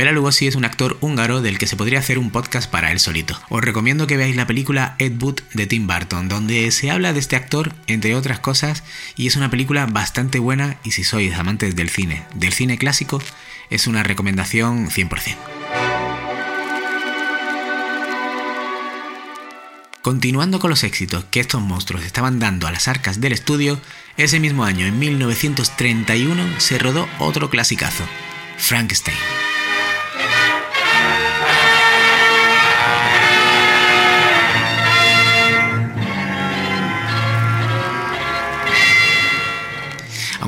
Bela 0.01 0.13
Lugosi 0.13 0.47
es 0.47 0.55
un 0.55 0.65
actor 0.65 0.97
húngaro 1.03 1.43
del 1.43 1.59
que 1.59 1.67
se 1.67 1.77
podría 1.77 1.99
hacer 1.99 2.19
un 2.19 2.31
podcast 2.31 2.71
para 2.71 2.91
él 2.91 2.99
solito. 2.99 3.39
Os 3.51 3.61
recomiendo 3.61 4.07
que 4.07 4.17
veáis 4.17 4.35
la 4.35 4.47
película 4.47 4.95
Ed 4.99 5.23
Wood 5.23 5.41
de 5.53 5.67
Tim 5.67 5.87
Burton, 5.87 6.27
donde 6.27 6.71
se 6.71 6.91
habla 6.91 7.13
de 7.13 7.21
este 7.21 7.37
actor, 7.37 7.75
entre 7.87 8.15
otras 8.15 8.41
cosas, 8.41 8.83
y 9.15 9.27
es 9.27 9.37
una 9.37 9.51
película 9.51 9.85
bastante 9.85 10.39
buena 10.39 10.79
y 10.85 10.93
si 10.93 11.05
sois 11.05 11.35
amantes 11.35 11.77
del 11.77 11.91
cine, 11.91 12.25
del 12.33 12.55
cine 12.55 12.79
clásico, 12.79 13.23
es 13.69 13.87
una 13.87 14.03
recomendación 14.03 14.89
100%. 14.89 15.37
Continuando 20.01 20.61
con 20.61 20.71
los 20.71 20.83
éxitos 20.83 21.27
que 21.27 21.41
estos 21.41 21.61
monstruos 21.61 22.07
estaban 22.07 22.39
dando 22.39 22.67
a 22.67 22.73
las 22.73 22.89
arcas 22.89 23.21
del 23.21 23.35
estudio, 23.35 23.79
ese 24.17 24.41
mismo 24.41 24.65
año, 24.65 24.87
en 24.87 24.99
1931, 24.99 26.59
se 26.59 26.79
rodó 26.79 27.07
otro 27.19 27.51
clasicazo, 27.51 28.05
Frankenstein. 28.57 29.50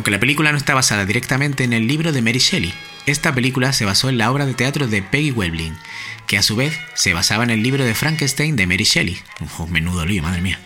Aunque 0.02 0.10
la 0.10 0.18
película 0.18 0.50
no 0.50 0.58
está 0.58 0.74
basada 0.74 1.06
directamente 1.06 1.62
en 1.62 1.72
el 1.72 1.86
libro 1.86 2.10
de 2.10 2.22
Mary 2.22 2.40
Shelley, 2.40 2.74
esta 3.06 3.32
película 3.32 3.72
se 3.72 3.84
basó 3.84 4.08
en 4.08 4.18
la 4.18 4.32
obra 4.32 4.46
de 4.46 4.54
teatro 4.54 4.88
de 4.88 5.00
Peggy 5.00 5.30
Weblin, 5.30 5.76
que 6.26 6.36
a 6.36 6.42
su 6.42 6.56
vez 6.56 6.76
se 6.94 7.14
basaba 7.14 7.44
en 7.44 7.50
el 7.50 7.62
libro 7.62 7.84
de 7.84 7.94
Frankenstein 7.94 8.56
de 8.56 8.66
Mary 8.66 8.82
Shelley. 8.82 9.16
Menudo 9.68 10.04
lío, 10.04 10.24
madre 10.24 10.40
mía. 10.40 10.58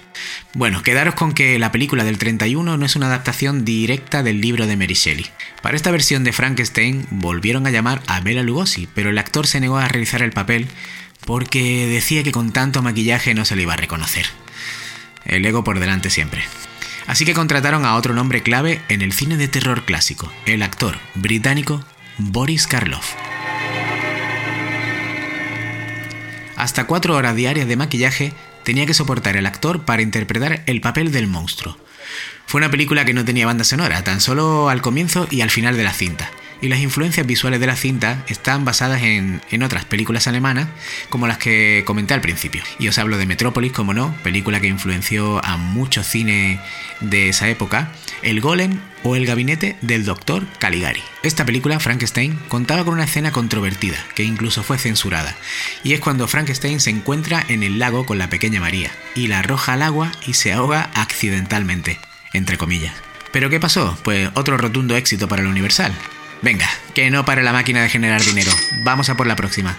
Bueno, 0.54 0.82
quedaros 0.82 1.16
con 1.16 1.34
que 1.34 1.58
la 1.58 1.70
película 1.70 2.02
del 2.02 2.16
31 2.16 2.78
no 2.78 2.86
es 2.86 2.96
una 2.96 3.08
adaptación 3.08 3.66
directa 3.66 4.22
del 4.22 4.40
libro 4.40 4.66
de 4.66 4.78
Mary 4.78 4.94
Shelley. 4.94 5.26
Para 5.60 5.76
esta 5.76 5.90
versión 5.90 6.24
de 6.24 6.32
Frankenstein 6.32 7.06
volvieron 7.10 7.66
a 7.66 7.70
llamar 7.70 8.00
a 8.06 8.20
Bela 8.20 8.42
Lugosi, 8.42 8.88
pero 8.94 9.10
el 9.10 9.18
actor 9.18 9.46
se 9.46 9.60
negó 9.60 9.76
a 9.76 9.86
realizar 9.86 10.22
el 10.22 10.32
papel 10.32 10.66
porque 11.26 11.86
decía 11.88 12.22
que 12.22 12.32
con 12.32 12.52
tanto 12.52 12.80
maquillaje 12.80 13.34
no 13.34 13.44
se 13.44 13.54
le 13.54 13.64
iba 13.64 13.74
a 13.74 13.76
reconocer. 13.76 14.24
El 15.26 15.44
ego 15.44 15.62
por 15.62 15.78
delante 15.78 16.08
siempre. 16.08 16.42
Así 17.06 17.24
que 17.24 17.34
contrataron 17.34 17.84
a 17.84 17.94
otro 17.94 18.14
nombre 18.14 18.42
clave 18.42 18.82
en 18.88 19.02
el 19.02 19.12
cine 19.12 19.36
de 19.36 19.48
terror 19.48 19.84
clásico, 19.84 20.32
el 20.44 20.62
actor 20.62 20.98
británico 21.14 21.84
Boris 22.18 22.66
Karloff. 22.66 23.14
Hasta 26.56 26.86
cuatro 26.86 27.14
horas 27.14 27.36
diarias 27.36 27.68
de 27.68 27.76
maquillaje 27.76 28.32
tenía 28.64 28.86
que 28.86 28.94
soportar 28.94 29.36
el 29.36 29.46
actor 29.46 29.84
para 29.84 30.02
interpretar 30.02 30.62
el 30.66 30.80
papel 30.80 31.12
del 31.12 31.28
monstruo. 31.28 31.78
Fue 32.46 32.58
una 32.58 32.70
película 32.70 33.04
que 33.04 33.14
no 33.14 33.24
tenía 33.24 33.46
banda 33.46 33.64
sonora, 33.64 34.02
tan 34.02 34.20
solo 34.20 34.68
al 34.68 34.82
comienzo 34.82 35.28
y 35.30 35.42
al 35.42 35.50
final 35.50 35.76
de 35.76 35.84
la 35.84 35.92
cinta, 35.92 36.30
y 36.60 36.68
las 36.68 36.80
influencias 36.80 37.26
visuales 37.26 37.60
de 37.60 37.66
la 37.66 37.76
cinta 37.76 38.24
están 38.28 38.64
basadas 38.64 39.02
en, 39.02 39.42
otras 39.62 39.84
películas 39.84 40.26
alemanas 40.26 40.68
como 41.08 41.26
las 41.26 41.38
que 41.38 41.82
comenté 41.86 42.14
al 42.14 42.20
principio. 42.20 42.62
Y 42.78 42.88
os 42.88 42.98
hablo 42.98 43.18
de 43.18 43.26
Metrópolis, 43.26 43.72
como 43.72 43.94
no, 43.94 44.14
película 44.22 44.60
que 44.60 44.68
influenció 44.68 45.44
a 45.44 45.56
muchos 45.56 46.06
cines 46.06 46.60
de 47.00 47.28
esa 47.28 47.48
época, 47.48 47.92
El 48.22 48.40
Golem 48.40 48.78
o 49.02 49.16
El 49.16 49.26
gabinete 49.26 49.76
del 49.82 50.04
doctor 50.04 50.46
Caligari. 50.58 51.02
Esta 51.22 51.44
película, 51.44 51.80
Frankenstein, 51.80 52.38
contaba 52.48 52.84
con 52.84 52.94
una 52.94 53.04
escena 53.04 53.32
controvertida, 53.32 53.96
que 54.14 54.24
incluso 54.24 54.62
fue 54.62 54.78
censurada, 54.78 55.34
y 55.82 55.92
es 55.92 56.00
cuando 56.00 56.28
Frankenstein 56.28 56.80
se 56.80 56.90
encuentra 56.90 57.44
en 57.48 57.62
el 57.62 57.78
lago 57.78 58.06
con 58.06 58.18
la 58.18 58.30
pequeña 58.30 58.60
María, 58.60 58.90
y 59.14 59.28
la 59.28 59.40
arroja 59.40 59.74
al 59.74 59.82
agua 59.82 60.12
y 60.26 60.34
se 60.34 60.52
ahoga 60.52 60.90
accidentalmente, 60.94 61.98
entre 62.32 62.58
comillas. 62.58 62.94
¿Pero 63.32 63.50
qué 63.50 63.60
pasó? 63.60 63.98
Pues 64.02 64.30
otro 64.34 64.56
rotundo 64.56 64.96
éxito 64.96 65.28
para 65.28 65.42
el 65.42 65.48
Universal. 65.48 65.92
Venga, 66.42 66.68
que 66.94 67.10
no 67.10 67.24
pare 67.24 67.42
la 67.42 67.52
máquina 67.52 67.82
de 67.82 67.88
generar 67.88 68.22
dinero. 68.22 68.52
Vamos 68.84 69.08
a 69.08 69.16
por 69.16 69.26
la 69.26 69.36
próxima. 69.36 69.76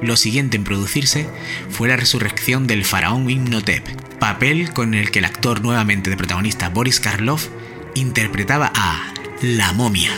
Lo 0.00 0.16
siguiente 0.16 0.56
en 0.56 0.64
producirse 0.64 1.28
fue 1.68 1.88
la 1.88 1.96
resurrección 1.96 2.66
del 2.66 2.86
faraón 2.86 3.28
Imhotep, 3.28 3.86
papel 4.18 4.72
con 4.72 4.94
el 4.94 5.10
que 5.10 5.18
el 5.18 5.26
actor 5.26 5.60
nuevamente 5.60 6.08
de 6.08 6.16
protagonista 6.16 6.70
Boris 6.70 6.98
Karloff 6.98 7.48
interpretaba 7.98 8.72
a 8.74 9.12
la 9.42 9.72
momia. 9.72 10.10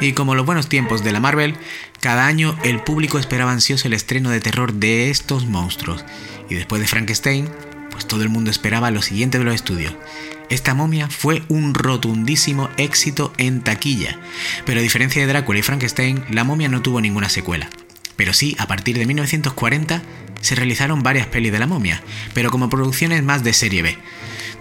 Y 0.00 0.12
como 0.12 0.34
los 0.34 0.44
buenos 0.44 0.68
tiempos 0.68 1.04
de 1.04 1.12
la 1.12 1.20
Marvel, 1.20 1.56
cada 2.00 2.26
año 2.26 2.58
el 2.64 2.80
público 2.80 3.18
esperaba 3.18 3.52
ansioso 3.52 3.86
el 3.86 3.94
estreno 3.94 4.30
de 4.30 4.40
terror 4.40 4.74
de 4.74 5.10
estos 5.10 5.46
monstruos. 5.46 6.04
Y 6.50 6.54
después 6.56 6.82
de 6.82 6.88
Frankenstein, 6.88 7.48
pues 7.90 8.06
todo 8.06 8.22
el 8.22 8.28
mundo 8.28 8.50
esperaba 8.50 8.90
lo 8.90 9.02
siguiente 9.02 9.38
de 9.38 9.44
los 9.44 9.54
estudios. 9.54 9.94
Esta 10.50 10.74
momia 10.74 11.08
fue 11.08 11.44
un 11.48 11.72
rotundísimo 11.74 12.68
éxito 12.76 13.32
en 13.38 13.62
taquilla, 13.62 14.18
pero 14.66 14.80
a 14.80 14.82
diferencia 14.82 15.22
de 15.22 15.28
Drácula 15.28 15.60
y 15.60 15.62
Frankenstein, 15.62 16.24
la 16.30 16.44
momia 16.44 16.68
no 16.68 16.82
tuvo 16.82 17.00
ninguna 17.00 17.28
secuela. 17.28 17.70
Pero 18.16 18.34
sí, 18.34 18.56
a 18.58 18.66
partir 18.66 18.98
de 18.98 19.06
1940 19.06 20.02
se 20.40 20.54
realizaron 20.56 21.02
varias 21.04 21.28
pelis 21.28 21.52
de 21.52 21.60
la 21.60 21.66
momia, 21.66 22.02
pero 22.34 22.50
como 22.50 22.68
producciones 22.68 23.22
más 23.22 23.44
de 23.44 23.52
serie 23.52 23.82
B 23.82 23.98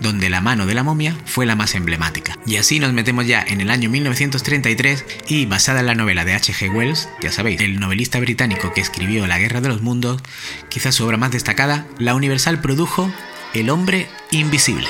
donde 0.01 0.29
la 0.29 0.41
mano 0.41 0.65
de 0.65 0.73
la 0.73 0.83
momia 0.83 1.15
fue 1.25 1.45
la 1.45 1.55
más 1.55 1.75
emblemática. 1.75 2.37
Y 2.45 2.57
así 2.57 2.79
nos 2.79 2.93
metemos 2.93 3.27
ya 3.27 3.41
en 3.41 3.61
el 3.61 3.69
año 3.69 3.89
1933 3.89 5.05
y 5.27 5.45
basada 5.45 5.81
en 5.81 5.85
la 5.85 5.95
novela 5.95 6.25
de 6.25 6.33
H.G. 6.33 6.69
Wells, 6.69 7.09
ya 7.21 7.31
sabéis, 7.31 7.61
el 7.61 7.79
novelista 7.79 8.19
británico 8.19 8.73
que 8.73 8.81
escribió 8.81 9.27
La 9.27 9.39
Guerra 9.39 9.61
de 9.61 9.69
los 9.69 9.81
Mundos, 9.81 10.21
quizás 10.69 10.95
su 10.95 11.05
obra 11.05 11.17
más 11.17 11.31
destacada, 11.31 11.85
la 11.99 12.15
Universal 12.15 12.61
produjo 12.61 13.11
El 13.53 13.69
hombre 13.69 14.07
invisible. 14.31 14.87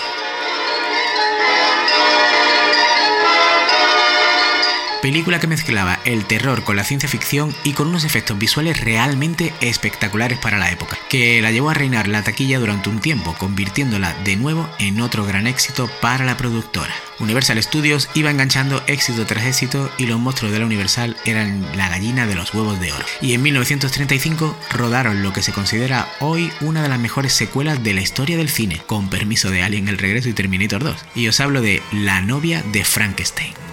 Película 5.01 5.39
que 5.39 5.47
mezclaba 5.47 5.99
el 6.05 6.25
terror 6.25 6.63
con 6.63 6.75
la 6.75 6.83
ciencia 6.83 7.09
ficción 7.09 7.55
y 7.63 7.73
con 7.73 7.87
unos 7.87 8.03
efectos 8.03 8.37
visuales 8.37 8.79
realmente 8.81 9.51
espectaculares 9.59 10.37
para 10.37 10.59
la 10.59 10.71
época, 10.71 10.95
que 11.09 11.41
la 11.41 11.49
llevó 11.49 11.71
a 11.71 11.73
reinar 11.73 12.07
la 12.07 12.23
taquilla 12.23 12.59
durante 12.59 12.89
un 12.89 12.99
tiempo, 12.99 13.33
convirtiéndola 13.33 14.13
de 14.23 14.35
nuevo 14.35 14.69
en 14.77 15.01
otro 15.01 15.25
gran 15.25 15.47
éxito 15.47 15.89
para 16.01 16.23
la 16.23 16.37
productora. 16.37 16.93
Universal 17.17 17.61
Studios 17.63 18.09
iba 18.13 18.29
enganchando 18.29 18.83
éxito 18.85 19.25
tras 19.25 19.45
éxito 19.45 19.91
y 19.97 20.05
los 20.05 20.19
monstruos 20.19 20.53
de 20.53 20.59
la 20.59 20.67
Universal 20.67 21.17
eran 21.25 21.65
la 21.75 21.89
gallina 21.89 22.27
de 22.27 22.35
los 22.35 22.53
huevos 22.53 22.79
de 22.79 22.91
oro. 22.91 23.05
Y 23.21 23.33
en 23.33 23.41
1935 23.41 24.55
rodaron 24.71 25.23
lo 25.23 25.33
que 25.33 25.41
se 25.41 25.51
considera 25.51 26.07
hoy 26.19 26.51
una 26.61 26.83
de 26.83 26.89
las 26.89 26.99
mejores 26.99 27.33
secuelas 27.33 27.83
de 27.83 27.95
la 27.95 28.01
historia 28.01 28.37
del 28.37 28.49
cine, 28.49 28.83
con 28.85 29.09
permiso 29.09 29.49
de 29.49 29.63
Alien 29.63 29.87
el 29.87 29.97
Regreso 29.97 30.29
y 30.29 30.33
Terminator 30.33 30.83
2. 30.83 31.05
Y 31.15 31.27
os 31.27 31.39
hablo 31.39 31.61
de 31.61 31.81
La 31.91 32.21
novia 32.21 32.63
de 32.71 32.85
Frankenstein. 32.85 33.70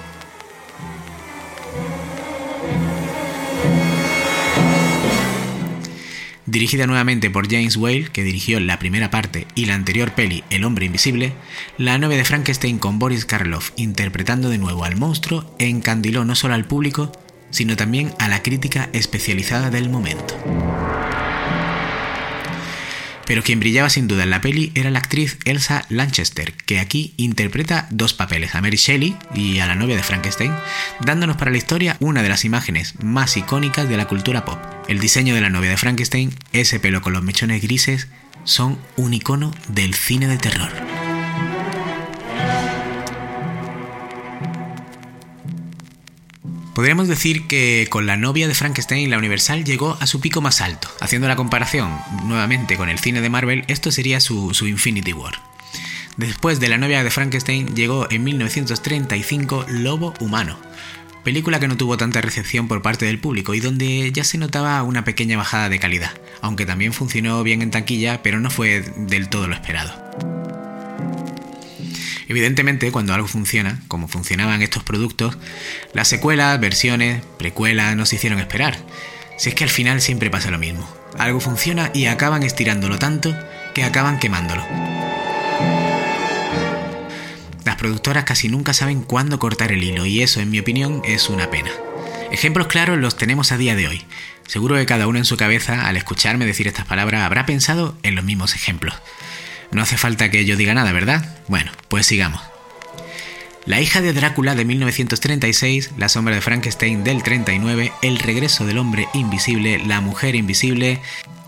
Dirigida 6.49 6.87
nuevamente 6.87 7.29
por 7.29 7.47
James 7.47 7.77
Whale, 7.77 8.09
que 8.11 8.25
dirigió 8.25 8.59
la 8.59 8.79
primera 8.79 9.11
parte 9.11 9.47
y 9.55 9.67
la 9.67 9.75
anterior 9.75 10.13
peli 10.13 10.45
El 10.49 10.65
hombre 10.65 10.87
invisible, 10.87 11.35
la 11.77 11.99
novia 11.99 12.17
de 12.17 12.25
Frankenstein 12.25 12.79
con 12.79 12.99
Boris 12.99 13.27
Karloff 13.27 13.73
interpretando 13.77 14.49
de 14.49 14.57
nuevo 14.57 14.85
al 14.85 14.97
monstruo 14.97 15.55
encandiló 15.59 16.25
no 16.25 16.35
solo 16.35 16.55
al 16.55 16.65
público, 16.65 17.13
sino 17.51 17.77
también 17.77 18.15
a 18.19 18.29
la 18.29 18.43
crítica 18.43 18.89
especializada 18.95 19.69
del 19.69 19.91
momento. 19.91 20.37
Pero 23.29 23.43
quien 23.43 23.61
brillaba 23.61 23.91
sin 23.91 24.09
duda 24.09 24.23
en 24.23 24.31
la 24.31 24.41
peli 24.41 24.73
era 24.75 24.91
la 24.91 25.01
actriz 25.01 25.37
Elsa 25.45 25.85
Lanchester, 25.91 26.55
que 26.55 26.81
aquí 26.81 27.13
interpreta 27.19 27.87
dos 27.91 28.15
papeles, 28.15 28.55
a 28.55 28.63
Mary 28.63 28.79
Shelley 28.79 29.17
y 29.35 29.59
a 29.59 29.67
la 29.67 29.75
novia 29.75 29.97
de 29.97 30.03
Frankenstein, 30.03 30.55
dándonos 31.01 31.37
para 31.37 31.51
la 31.51 31.59
historia 31.59 31.99
una 32.01 32.23
de 32.23 32.31
las 32.31 32.47
imágenes 32.47 32.95
más 33.03 33.37
icónicas 33.37 33.87
de 33.87 33.99
la 33.99 34.09
cultura 34.09 34.47
pop. 34.47 34.59
El 34.89 34.99
diseño 34.99 35.35
de 35.35 35.43
la 35.43 35.51
novia 35.51 35.69
de 35.69 35.77
Frankenstein, 35.77 36.35
ese 36.55 36.81
pelo 36.81 37.03
con 37.03 37.13
los 37.13 37.23
mechones 37.23 37.61
grises, 37.61 38.09
son 38.45 38.79
un 38.97 39.13
icono 39.13 39.53
del 39.69 39.93
cine 39.93 40.27
de 40.27 40.39
terror. 40.39 40.98
Podríamos 46.79 47.09
decir 47.09 47.49
que 47.49 47.89
con 47.91 48.07
la 48.07 48.17
novia 48.17 48.47
de 48.47 48.55
Frankenstein 48.55 49.11
la 49.11 49.19
Universal 49.19 49.65
llegó 49.65 49.99
a 49.99 50.07
su 50.07 50.21
pico 50.21 50.41
más 50.41 50.61
alto. 50.61 50.87
Haciendo 51.01 51.27
la 51.27 51.35
comparación 51.35 51.91
nuevamente 52.23 52.77
con 52.77 52.89
el 52.89 53.01
cine 53.01 53.21
de 53.21 53.29
Marvel, 53.29 53.65
esto 53.67 53.91
sería 53.91 54.21
su, 54.21 54.55
Infinity 54.61 55.13
War. 55.13 55.41
Después 56.17 56.61
de 56.61 56.69
la 56.69 56.79
novia 56.79 57.03
de 57.03 57.11
Frankenstein 57.11 57.75
llegó 57.75 58.09
en 58.13 58.23
1935 58.23 59.67
Lobo 59.71 60.15
Humano, 60.21 60.57
película 61.25 61.59
que 61.59 61.67
no 61.67 61.77
tuvo 61.77 61.97
tanta 61.97 62.21
recepción 62.21 62.69
por 62.69 62.81
parte 62.81 63.07
del 63.07 63.19
público 63.19 63.55
y 63.55 63.61
donde 63.61 64.13
ya 64.13 64.23
se 64.23 64.39
notaba 64.39 64.81
una 64.85 65.03
pequeña 65.03 65.37
bajada 65.37 65.69
de 65.69 65.81
calidad, 65.81 66.13
aunque 66.43 66.65
también 66.65 66.93
funcionó 66.93 67.43
bien 67.43 67.61
en 67.61 67.73
taquilla, 67.73 68.23
pero 68.23 68.39
no 68.39 68.51
fue 68.51 68.83
del 68.97 69.29
todo 69.29 69.49
lo 69.49 69.55
esperado. 69.55 70.08
Evidentemente, 72.29 72.93
cuando 72.93 73.15
algo 73.15 73.27
funciona, 73.27 73.81
como 73.89 74.07
funcionaban 74.07 74.61
estos 74.61 74.85
productos, 74.85 75.39
las 75.95 76.09
secuelas, 76.09 76.61
versiones, 76.61 77.23
precuelas 77.39 77.97
no 77.97 78.05
se 78.05 78.17
hicieron 78.17 78.39
esperar. 78.39 78.77
Si 79.39 79.49
es 79.49 79.55
que 79.55 79.65
al 79.65 79.71
final 79.71 80.03
siempre 80.03 80.31
pasa 80.31 80.51
lo 80.51 80.59
mismo. 80.59 80.87
Algo 81.19 81.41
funciona 81.41 81.91
y 81.95 82.05
acaban 82.05 82.43
estirándolo 82.43 82.99
tanto 82.99 83.35
que 83.75 83.83
acaban 83.83 84.19
quemándolo. 84.19 84.63
Las 87.65 87.77
productoras 87.77 88.25
casi 88.25 88.49
nunca 88.49 88.75
saben 88.75 89.03
cuándo 89.03 89.39
cortar 89.39 89.73
el 89.73 89.83
hilo 89.83 90.05
y 90.05 90.23
eso, 90.23 90.41
en 90.41 90.51
mi 90.51 90.59
opinión, 90.59 91.01
es 91.07 91.31
una 91.31 91.49
pena. 91.49 91.71
Ejemplos 92.31 92.67
claros 92.67 92.99
los 92.99 93.17
tenemos 93.17 93.53
a 93.53 93.57
día 93.57 93.75
de 93.75 93.89
hoy. 93.89 94.05
Seguro 94.47 94.77
que 94.77 94.85
cada 94.85 95.07
uno 95.07 95.19
en 95.19 95.25
su 95.25 95.39
cabeza, 95.39 95.87
al 95.87 95.97
escucharme 95.97 96.45
decir 96.45 96.69
estas 96.69 96.87
palabras, 96.87 97.23
habrá 97.23 97.47
pensado 97.47 97.97
en 98.03 98.15
los 98.15 98.25
mismos 98.25 98.55
ejemplos. 98.55 98.95
No 99.71 99.83
hace 99.83 99.99
falta 99.99 100.31
que 100.31 100.45
yo 100.45 100.57
diga 100.57 100.75
nada, 100.75 100.93
¿verdad? 100.93 101.39
Bueno, 101.49 101.71
pues 101.89 102.07
sigamos. 102.07 102.41
La 103.67 103.83
hija 103.83 104.01
de 104.01 104.15
Drácula 104.15 104.55
de 104.55 104.65
1936, 104.65 105.91
La 105.99 106.09
sombra 106.09 106.35
de 106.35 106.41
Frankenstein 106.41 107.05
del 107.05 107.23
39, 107.23 107.93
El 108.01 108.19
regreso 108.19 108.65
del 108.65 108.79
hombre 108.79 109.09
invisible, 109.13 109.79
La 109.85 110.01
mujer 110.01 110.37
invisible, 110.37 111.01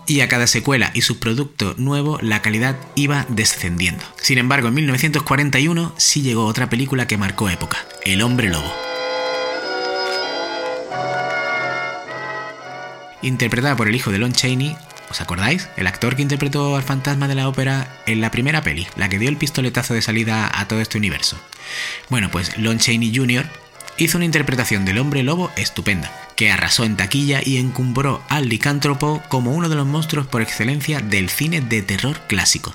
y 0.05 0.21
a 0.21 0.27
cada 0.27 0.45
secuela 0.45 0.91
y 0.93 1.01
subproducto 1.01 1.73
nuevo 1.77 2.19
la 2.21 2.41
calidad 2.41 2.75
iba 2.95 3.25
descendiendo. 3.29 4.03
Sin 4.21 4.37
embargo, 4.37 4.67
en 4.67 4.75
1941 4.75 5.93
sí 5.97 6.21
llegó 6.21 6.45
otra 6.45 6.69
película 6.69 7.07
que 7.07 7.17
marcó 7.17 7.49
época, 7.49 7.77
El 8.05 8.21
hombre 8.21 8.49
lobo. 8.49 8.71
Interpretada 13.23 13.75
por 13.75 13.87
el 13.87 13.95
hijo 13.95 14.11
de 14.11 14.17
Lon 14.17 14.33
Chaney, 14.33 14.75
¿Os 15.11 15.19
acordáis? 15.19 15.67
El 15.75 15.87
actor 15.87 16.15
que 16.15 16.21
interpretó 16.21 16.77
al 16.77 16.83
fantasma 16.83 17.27
de 17.27 17.35
la 17.35 17.49
ópera 17.49 17.99
en 18.05 18.21
la 18.21 18.31
primera 18.31 18.61
peli, 18.63 18.87
la 18.95 19.09
que 19.09 19.19
dio 19.19 19.27
el 19.27 19.35
pistoletazo 19.35 19.93
de 19.93 20.01
salida 20.01 20.49
a 20.57 20.69
todo 20.69 20.79
este 20.79 20.97
universo. 20.97 21.37
Bueno, 22.07 22.31
pues 22.31 22.57
Lon 22.57 22.79
Chaney 22.79 23.13
Jr. 23.13 23.45
hizo 23.97 24.17
una 24.17 24.23
interpretación 24.23 24.85
del 24.85 24.99
hombre 24.99 25.21
lobo 25.21 25.51
estupenda, 25.57 26.09
que 26.37 26.49
arrasó 26.49 26.85
en 26.85 26.95
taquilla 26.95 27.41
y 27.43 27.57
encumbró 27.57 28.23
al 28.29 28.47
licántropo 28.47 29.21
como 29.27 29.51
uno 29.51 29.67
de 29.67 29.75
los 29.75 29.85
monstruos 29.85 30.27
por 30.27 30.41
excelencia 30.41 31.01
del 31.01 31.29
cine 31.29 31.59
de 31.59 31.81
terror 31.81 32.17
clásico. 32.27 32.73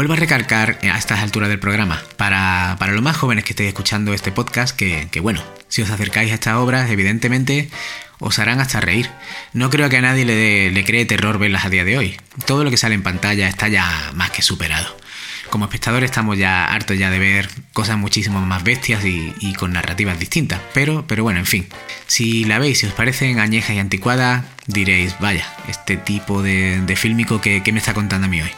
Vuelvo 0.00 0.14
a 0.14 0.16
recalcar 0.16 0.78
a 0.82 0.96
estas 0.96 1.20
alturas 1.20 1.50
del 1.50 1.58
programa, 1.58 2.02
para, 2.16 2.74
los 2.90 3.02
más 3.02 3.18
jóvenes 3.18 3.44
que 3.44 3.52
estéis 3.52 3.68
escuchando 3.68 4.14
este 4.14 4.32
podcast, 4.32 4.74
que, 4.74 5.08
que 5.10 5.20
bueno, 5.20 5.42
si 5.68 5.82
os 5.82 5.90
acercáis 5.90 6.32
a 6.32 6.36
estas 6.36 6.54
obras, 6.54 6.88
evidentemente 6.88 7.68
os 8.18 8.38
harán 8.38 8.60
hasta 8.60 8.80
reír. 8.80 9.10
No 9.52 9.68
creo 9.68 9.90
que 9.90 9.98
a 9.98 10.00
nadie 10.00 10.24
le, 10.24 10.84
cree 10.86 11.04
terror 11.04 11.38
verlas 11.38 11.66
a 11.66 11.68
día 11.68 11.84
de 11.84 11.98
hoy. 11.98 12.16
Todo 12.46 12.64
lo 12.64 12.70
que 12.70 12.78
sale 12.78 12.94
en 12.94 13.02
pantalla 13.02 13.46
está 13.46 13.68
ya 13.68 14.10
más 14.14 14.30
que 14.30 14.40
superado. 14.40 14.96
Como 15.50 15.66
espectadores 15.66 16.10
estamos 16.10 16.38
ya 16.38 16.72
hartos 16.72 16.96
ya 16.96 17.10
de 17.10 17.18
ver 17.18 17.50
cosas 17.74 17.98
muchísimo 17.98 18.40
más 18.40 18.64
bestias 18.64 19.04
y, 19.04 19.52
con 19.58 19.74
narrativas 19.74 20.18
distintas. 20.18 20.62
Pero, 20.72 21.04
pero 21.06 21.24
bueno, 21.24 21.40
en 21.40 21.46
fin. 21.46 21.68
Si 22.06 22.44
la 22.44 22.58
veis 22.58 22.82
y 22.84 22.86
os 22.86 22.94
parecen 22.94 23.38
añejas 23.38 23.76
y 23.76 23.78
anticuadas, 23.78 24.46
diréis, 24.66 25.14
vaya, 25.20 25.46
este 25.68 25.98
tipo 25.98 26.42
de, 26.42 26.80
de 26.80 26.96
fílmico 26.96 27.42
que, 27.42 27.62
que 27.62 27.72
me 27.72 27.80
está 27.80 27.92
contando 27.92 28.28
a 28.28 28.30
mí 28.30 28.40
hoy. 28.40 28.52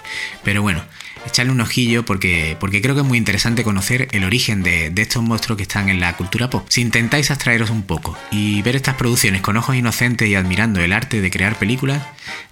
Pero 0.45 0.63
bueno, 0.63 0.85
echarle 1.27 1.53
un 1.53 1.61
ojillo 1.61 2.05
porque, 2.05 2.57
porque 2.59 2.81
creo 2.83 2.95
que 2.95 3.01
es 3.01 3.07
muy 3.07 3.19
interesante 3.19 3.65
conocer 3.65 4.09
el 4.13 4.25
origen 4.25 4.63
de, 4.63 4.93
estos 4.97 5.23
monstruos 5.23 5.57
que 5.57 5.63
están 5.63 5.89
en 5.89 6.01
la 6.01 6.17
cultura 6.17 6.49
pop. 6.51 6.65
Si 6.69 6.81
intentáis 6.81 7.31
abstraeros 7.31 7.71
un 7.71 7.83
poco 7.83 8.17
y 8.31 8.63
ver 8.63 8.77
estas 8.77 8.95
producciones 8.95 9.43
con 9.43 9.57
ojos 9.57 9.77
inocentes 9.77 10.29
y 10.29 10.35
admirando 10.35 10.81
el 10.81 10.93
arte 10.93 11.21
de 11.21 11.31
crear 11.31 11.59
películas, 11.59 12.03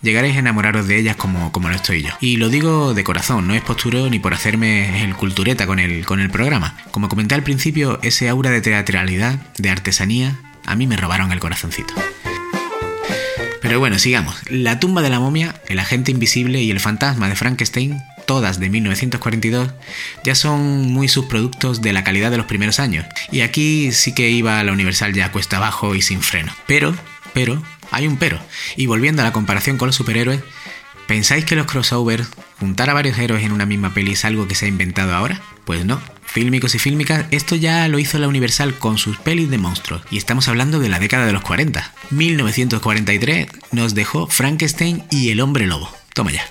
llegaréis 0.03 0.37
a 0.37 0.41
enamoraros 0.41 0.87
de 0.87 0.99
ellas 0.99 1.17
como, 1.17 1.53
como 1.53 1.69
lo 1.69 1.75
estoy 1.75 2.03
yo. 2.03 2.11
Y 2.21 2.37
lo 2.37 2.49
digo 2.49 2.95
de 2.95 3.05
corazón, 3.05 3.47
no 3.47 3.55
es 3.55 3.62
postureo 3.62 4.11
ni 4.11 4.19
por 4.19 4.35
hacerme 4.35 5.05
el 5.05 5.15
cultureta 5.15 5.67
con 5.67 5.79
el, 5.79 6.05
con 6.05 6.21
el 6.21 6.31
programa. 6.31 6.77
Como 6.91 7.09
comenté 7.09 7.35
al 7.35 7.43
principio, 7.43 7.99
ese 8.03 8.29
aura 8.29 8.50
de 8.50 8.61
teatralidad, 8.61 9.41
de 9.59 9.71
artesanía, 9.71 10.39
a 10.67 10.75
mí 10.75 10.87
me 10.87 10.97
robaron 10.97 11.33
el 11.33 11.41
corazoncito. 11.41 11.95
Pero 13.61 13.79
bueno, 13.79 13.99
sigamos. 13.99 14.37
La 14.49 14.81
tumba 14.81 15.03
de 15.03 15.11
la 15.11 15.21
momia, 15.21 15.55
el 15.69 15.79
agente 15.79 16.11
invisible 16.11 16.61
y 16.62 16.71
el 16.71 16.81
fantasma 16.81 17.29
de 17.29 17.37
Frankenstein 17.37 18.00
todas 18.30 18.60
de 18.60 18.70
1942, 18.70 19.70
ya 20.23 20.36
son 20.36 20.93
muy 20.93 21.08
subproductos 21.08 21.82
de 21.82 21.93
la 21.93 22.04
calidad 22.04 22.30
de 22.30 22.36
los 22.36 22.47
primeros 22.47 22.78
años. 22.78 23.04
Y 23.32 23.40
aquí 23.40 23.90
sí 23.90 24.14
que 24.14 24.30
iba 24.30 24.62
la 24.62 24.71
Universal 24.71 25.12
ya 25.12 25.32
cuesta 25.32 25.56
abajo 25.56 25.97
y 25.97 26.00
sin 26.00 26.23
freno. 26.23 26.54
Pero, 26.69 26.95
pero, 27.34 27.60
hay 27.90 28.06
un 28.06 28.19
pero. 28.19 28.38
Y 28.76 28.86
volviendo 28.86 29.23
a 29.23 29.25
la 29.25 29.32
comparación 29.32 29.78
con 29.78 29.88
los 29.88 29.97
superhéroes, 29.97 30.43
¿pensáis 31.08 31.45
que 31.45 31.56
los 31.56 31.66
crossovers, 31.66 32.28
juntar 32.60 32.88
a 32.88 32.95
varios 32.95 33.19
héroes 33.19 33.43
en 33.43 33.50
una 33.50 33.66
misma 33.66 33.95
peli 33.95 34.12
es 34.12 34.25
algo 34.25 34.47
que 34.47 34.54
se 34.54 34.66
ha 34.66 34.69
inventado 34.69 35.12
ahora? 35.12 35.43
Pues 35.64 35.84
no. 35.84 36.00
Fílmicos 36.25 36.76
y 36.76 36.78
fílmicas, 36.78 37.26
esto 37.32 37.56
ya 37.56 37.88
lo 37.88 37.99
hizo 37.99 38.21
la 38.21 38.28
Universal 38.28 38.78
con 38.78 38.97
sus 38.97 39.19
pelis 39.19 39.50
de 39.50 39.58
monstruos, 39.58 40.02
y 40.08 40.19
estamos 40.19 40.47
hablando 40.47 40.78
de 40.78 40.88
la 40.88 41.00
década 41.00 41.26
de 41.26 41.32
los 41.32 41.43
40. 41.43 41.93
1943 42.10 43.49
nos 43.73 43.97
dejó 43.97 44.28
Frankenstein 44.28 45.02
y 45.10 45.30
el 45.30 45.40
hombre 45.40 45.66
lobo. 45.66 45.90
Toma 46.14 46.30
ya. 46.30 46.45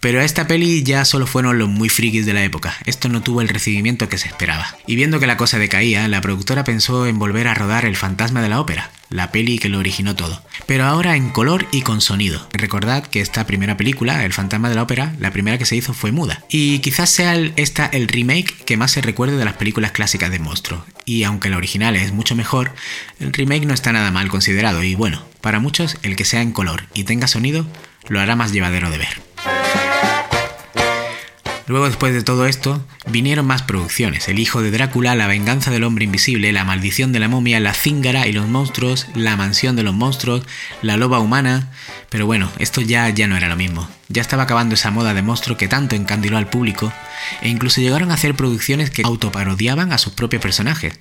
Pero 0.00 0.20
a 0.20 0.24
esta 0.24 0.46
peli 0.46 0.82
ya 0.82 1.04
solo 1.04 1.26
fueron 1.26 1.58
los 1.58 1.68
muy 1.68 1.88
frikis 1.88 2.26
de 2.26 2.32
la 2.32 2.44
época, 2.44 2.76
esto 2.86 3.08
no 3.08 3.22
tuvo 3.22 3.40
el 3.40 3.48
recibimiento 3.48 4.08
que 4.08 4.18
se 4.18 4.28
esperaba. 4.28 4.76
Y 4.86 4.96
viendo 4.96 5.20
que 5.20 5.26
la 5.26 5.36
cosa 5.36 5.58
decaía, 5.58 6.08
la 6.08 6.20
productora 6.20 6.64
pensó 6.64 7.06
en 7.06 7.18
volver 7.18 7.48
a 7.48 7.54
rodar 7.54 7.84
El 7.84 7.96
fantasma 7.96 8.42
de 8.42 8.48
la 8.48 8.60
ópera, 8.60 8.90
la 9.10 9.32
peli 9.32 9.58
que 9.58 9.68
lo 9.68 9.78
originó 9.78 10.14
todo, 10.14 10.42
pero 10.66 10.84
ahora 10.84 11.16
en 11.16 11.30
color 11.30 11.66
y 11.72 11.82
con 11.82 12.00
sonido. 12.00 12.48
Recordad 12.52 13.06
que 13.06 13.20
esta 13.20 13.46
primera 13.46 13.76
película, 13.76 14.24
El 14.24 14.32
fantasma 14.32 14.68
de 14.68 14.74
la 14.74 14.82
ópera, 14.82 15.14
la 15.18 15.30
primera 15.30 15.58
que 15.58 15.66
se 15.66 15.76
hizo 15.76 15.94
fue 15.94 16.12
muda, 16.12 16.44
y 16.48 16.78
quizás 16.80 17.10
sea 17.10 17.34
esta 17.56 17.86
el 17.86 18.08
remake 18.08 18.64
que 18.64 18.76
más 18.76 18.92
se 18.92 19.00
recuerde 19.00 19.36
de 19.36 19.44
las 19.44 19.54
películas 19.54 19.92
clásicas 19.92 20.30
de 20.30 20.38
monstruos. 20.38 20.82
Y 21.04 21.24
aunque 21.24 21.50
la 21.50 21.56
original 21.56 21.96
es 21.96 22.12
mucho 22.12 22.34
mejor, 22.34 22.72
el 23.18 23.32
remake 23.32 23.66
no 23.66 23.74
está 23.74 23.92
nada 23.92 24.10
mal 24.10 24.28
considerado 24.28 24.82
y 24.82 24.94
bueno, 24.94 25.22
para 25.40 25.60
muchos 25.60 25.96
el 26.02 26.16
que 26.16 26.24
sea 26.24 26.42
en 26.42 26.52
color 26.52 26.84
y 26.94 27.04
tenga 27.04 27.26
sonido 27.28 27.66
lo 28.08 28.20
hará 28.20 28.36
más 28.36 28.52
llevadero 28.52 28.90
de 28.90 28.98
ver. 28.98 29.27
Luego, 31.68 31.86
después 31.86 32.14
de 32.14 32.22
todo 32.22 32.46
esto, 32.46 32.82
vinieron 33.06 33.46
más 33.46 33.62
producciones. 33.62 34.28
El 34.28 34.38
hijo 34.38 34.62
de 34.62 34.70
Drácula, 34.70 35.14
La 35.14 35.26
venganza 35.26 35.70
del 35.70 35.84
hombre 35.84 36.06
invisible, 36.06 36.50
La 36.50 36.64
maldición 36.64 37.12
de 37.12 37.20
la 37.20 37.28
momia, 37.28 37.60
La 37.60 37.74
cíngara 37.74 38.26
y 38.26 38.32
los 38.32 38.48
monstruos, 38.48 39.06
La 39.14 39.36
mansión 39.36 39.76
de 39.76 39.82
los 39.82 39.94
monstruos, 39.94 40.44
La 40.80 40.96
loba 40.96 41.20
humana. 41.20 41.70
Pero 42.08 42.24
bueno, 42.24 42.50
esto 42.58 42.80
ya, 42.80 43.10
ya 43.10 43.26
no 43.26 43.36
era 43.36 43.48
lo 43.48 43.56
mismo. 43.56 43.86
Ya 44.08 44.22
estaba 44.22 44.44
acabando 44.44 44.76
esa 44.76 44.90
moda 44.90 45.12
de 45.12 45.20
monstruo 45.20 45.58
que 45.58 45.68
tanto 45.68 45.94
encandiló 45.94 46.38
al 46.38 46.48
público, 46.48 46.90
e 47.42 47.50
incluso 47.50 47.82
llegaron 47.82 48.10
a 48.10 48.14
hacer 48.14 48.34
producciones 48.34 48.90
que 48.90 49.02
autoparodiaban 49.02 49.92
a 49.92 49.98
sus 49.98 50.14
propios 50.14 50.40
personajes, 50.40 50.98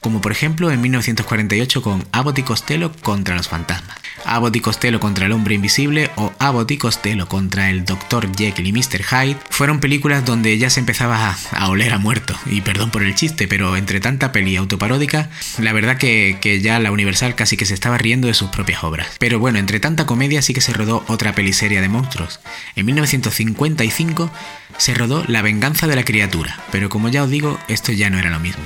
como 0.00 0.20
por 0.20 0.32
ejemplo 0.32 0.70
en 0.70 0.80
1948 0.80 1.82
con 1.82 2.06
Abbott 2.12 2.38
y 2.38 2.42
Costello 2.42 2.92
contra 3.02 3.36
los 3.36 3.48
fantasmas. 3.48 3.98
Abbott 4.24 4.56
y 4.56 4.60
Costello 4.60 5.00
contra 5.00 5.26
el 5.26 5.32
hombre 5.32 5.54
invisible 5.54 6.10
o 6.16 6.32
Abbott 6.38 6.70
y 6.70 6.78
Costello 6.78 7.28
contra 7.28 7.70
el 7.70 7.84
Dr. 7.84 8.28
Jekyll 8.36 8.66
y 8.66 8.72
Mr. 8.72 9.02
Hyde 9.02 9.36
fueron 9.50 9.80
películas 9.80 10.24
donde 10.24 10.56
ya 10.58 10.70
se 10.70 10.80
empezaba 10.80 11.36
a, 11.52 11.68
oler 11.68 11.92
a 11.92 11.98
muerto. 11.98 12.36
Y 12.46 12.60
perdón 12.60 12.90
por 12.90 13.02
el 13.02 13.14
chiste, 13.14 13.48
pero 13.48 13.76
entre 13.76 14.00
tanta 14.00 14.32
peli 14.32 14.56
autoparódica, 14.56 15.30
la 15.58 15.72
verdad 15.72 15.96
que, 15.96 16.38
que, 16.40 16.60
ya 16.60 16.78
la 16.78 16.92
Universal 16.92 17.34
casi 17.34 17.56
que 17.56 17.66
se 17.66 17.74
estaba 17.74 17.98
riendo 17.98 18.28
de 18.28 18.34
sus 18.34 18.50
propias 18.50 18.84
obras. 18.84 19.08
Pero 19.18 19.38
bueno, 19.38 19.58
entre 19.58 19.80
tanta 19.80 20.06
comedia 20.06 20.42
sí 20.42 20.54
que 20.54 20.60
se 20.60 20.72
rodó 20.72 21.04
otra 21.08 21.34
peliserie 21.34 21.80
de 21.80 21.88
monstruos. 21.88 22.40
En 22.76 22.86
1955 22.86 24.30
se 24.76 24.94
rodó 24.94 25.24
La 25.26 25.42
venganza 25.42 25.86
de 25.86 25.96
la 25.96 26.04
criatura, 26.04 26.58
pero 26.70 26.88
como 26.88 27.08
ya 27.08 27.24
os 27.24 27.30
digo, 27.30 27.58
esto 27.68 27.92
ya 27.92 28.10
no 28.10 28.18
era 28.18 28.30
lo 28.30 28.40
mismo. 28.40 28.64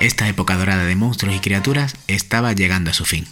Esta 0.00 0.28
época 0.28 0.56
dorada 0.56 0.84
de 0.84 0.94
monstruos 0.94 1.34
y 1.34 1.40
criaturas 1.40 1.96
estaba 2.06 2.52
llegando 2.52 2.90
a 2.90 2.94
su 2.94 3.04
fin. 3.06 3.26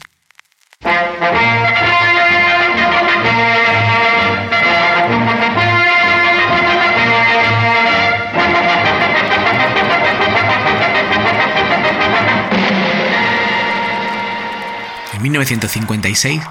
1956, 15.25 16.43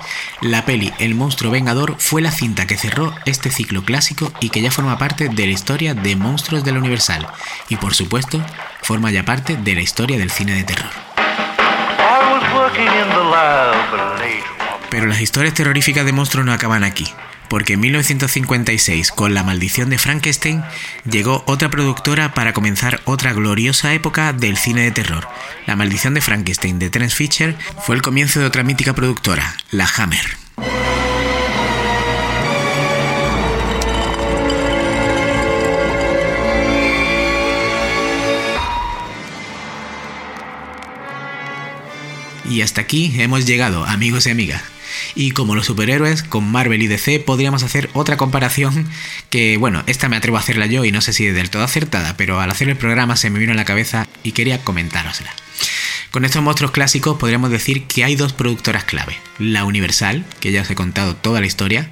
la 0.41 0.65
peli 0.65 0.91
El 0.99 1.15
monstruo 1.15 1.51
vengador 1.51 1.95
fue 1.99 2.21
la 2.21 2.31
cinta 2.31 2.65
que 2.65 2.77
cerró 2.77 3.13
este 3.25 3.51
ciclo 3.51 3.83
clásico 3.83 4.31
y 4.39 4.49
que 4.49 4.61
ya 4.61 4.71
forma 4.71 4.97
parte 4.97 5.29
de 5.29 5.45
la 5.45 5.53
historia 5.53 5.93
de 5.93 6.15
monstruos 6.15 6.63
de 6.63 6.71
la 6.71 6.79
Universal. 6.79 7.27
Y 7.69 7.77
por 7.77 7.93
supuesto 7.93 8.43
forma 8.81 9.11
ya 9.11 9.23
parte 9.23 9.55
de 9.55 9.75
la 9.75 9.81
historia 9.81 10.17
del 10.17 10.31
cine 10.31 10.53
de 10.53 10.63
terror. 10.63 10.89
Pero 14.89 15.05
las 15.05 15.21
historias 15.21 15.53
terroríficas 15.53 16.05
de 16.05 16.11
monstruos 16.11 16.45
no 16.45 16.53
acaban 16.53 16.83
aquí, 16.83 17.07
porque 17.53 17.73
en 17.73 17.81
1956, 17.81 19.11
con 19.11 19.35
La 19.35 19.43
maldición 19.43 19.91
de 19.91 19.99
Frankenstein, 19.99 20.63
llegó 21.07 21.43
otra 21.45 21.69
productora 21.69 22.33
para 22.33 22.51
comenzar 22.51 23.01
otra 23.05 23.31
gloriosa 23.31 23.93
época 23.93 24.33
del 24.33 24.57
cine 24.57 24.81
de 24.81 24.89
terror. 24.89 25.27
La 25.67 25.75
maldición 25.75 26.15
de 26.15 26.21
Frankenstein 26.21 26.79
de 26.79 26.89
Terence 26.89 27.15
Fisher 27.15 27.55
fue 27.85 27.95
el 27.95 28.01
comienzo 28.01 28.39
de 28.39 28.47
otra 28.47 28.63
mítica 28.63 28.95
productora, 28.95 29.55
la 29.69 29.87
Hammer. 29.97 30.35
Y 42.49 42.63
hasta 42.63 42.81
aquí 42.81 43.13
hemos 43.21 43.45
llegado, 43.45 43.85
amigos 43.85 44.25
y 44.25 44.31
amigas. 44.31 44.72
Y 45.15 45.31
como 45.31 45.55
los 45.55 45.65
superhéroes, 45.65 46.23
con 46.23 46.49
Marvel 46.49 46.81
y 46.81 46.87
DC 46.87 47.19
podríamos 47.19 47.63
hacer 47.63 47.89
otra 47.93 48.17
comparación 48.17 48.87
que, 49.29 49.57
bueno, 49.57 49.83
esta 49.87 50.09
me 50.09 50.17
atrevo 50.17 50.37
a 50.37 50.41
hacerla 50.41 50.65
yo 50.65 50.85
y 50.85 50.91
no 50.91 51.01
sé 51.01 51.13
si 51.13 51.27
es 51.27 51.35
del 51.35 51.49
todo 51.49 51.63
acertada, 51.63 52.15
pero 52.17 52.39
al 52.39 52.49
hacer 52.49 52.69
el 52.69 52.77
programa 52.77 53.15
se 53.15 53.29
me 53.29 53.39
vino 53.39 53.53
a 53.53 53.55
la 53.55 53.65
cabeza 53.65 54.07
y 54.23 54.31
quería 54.31 54.63
comentárosla. 54.63 55.33
Con 56.11 56.25
estos 56.25 56.43
monstruos 56.43 56.71
clásicos 56.71 57.17
podríamos 57.17 57.49
decir 57.49 57.85
que 57.85 58.03
hay 58.03 58.15
dos 58.15 58.33
productoras 58.33 58.83
clave, 58.83 59.17
la 59.39 59.65
Universal, 59.65 60.25
que 60.39 60.51
ya 60.51 60.61
os 60.61 60.69
he 60.69 60.75
contado 60.75 61.15
toda 61.15 61.41
la 61.41 61.47
historia, 61.47 61.89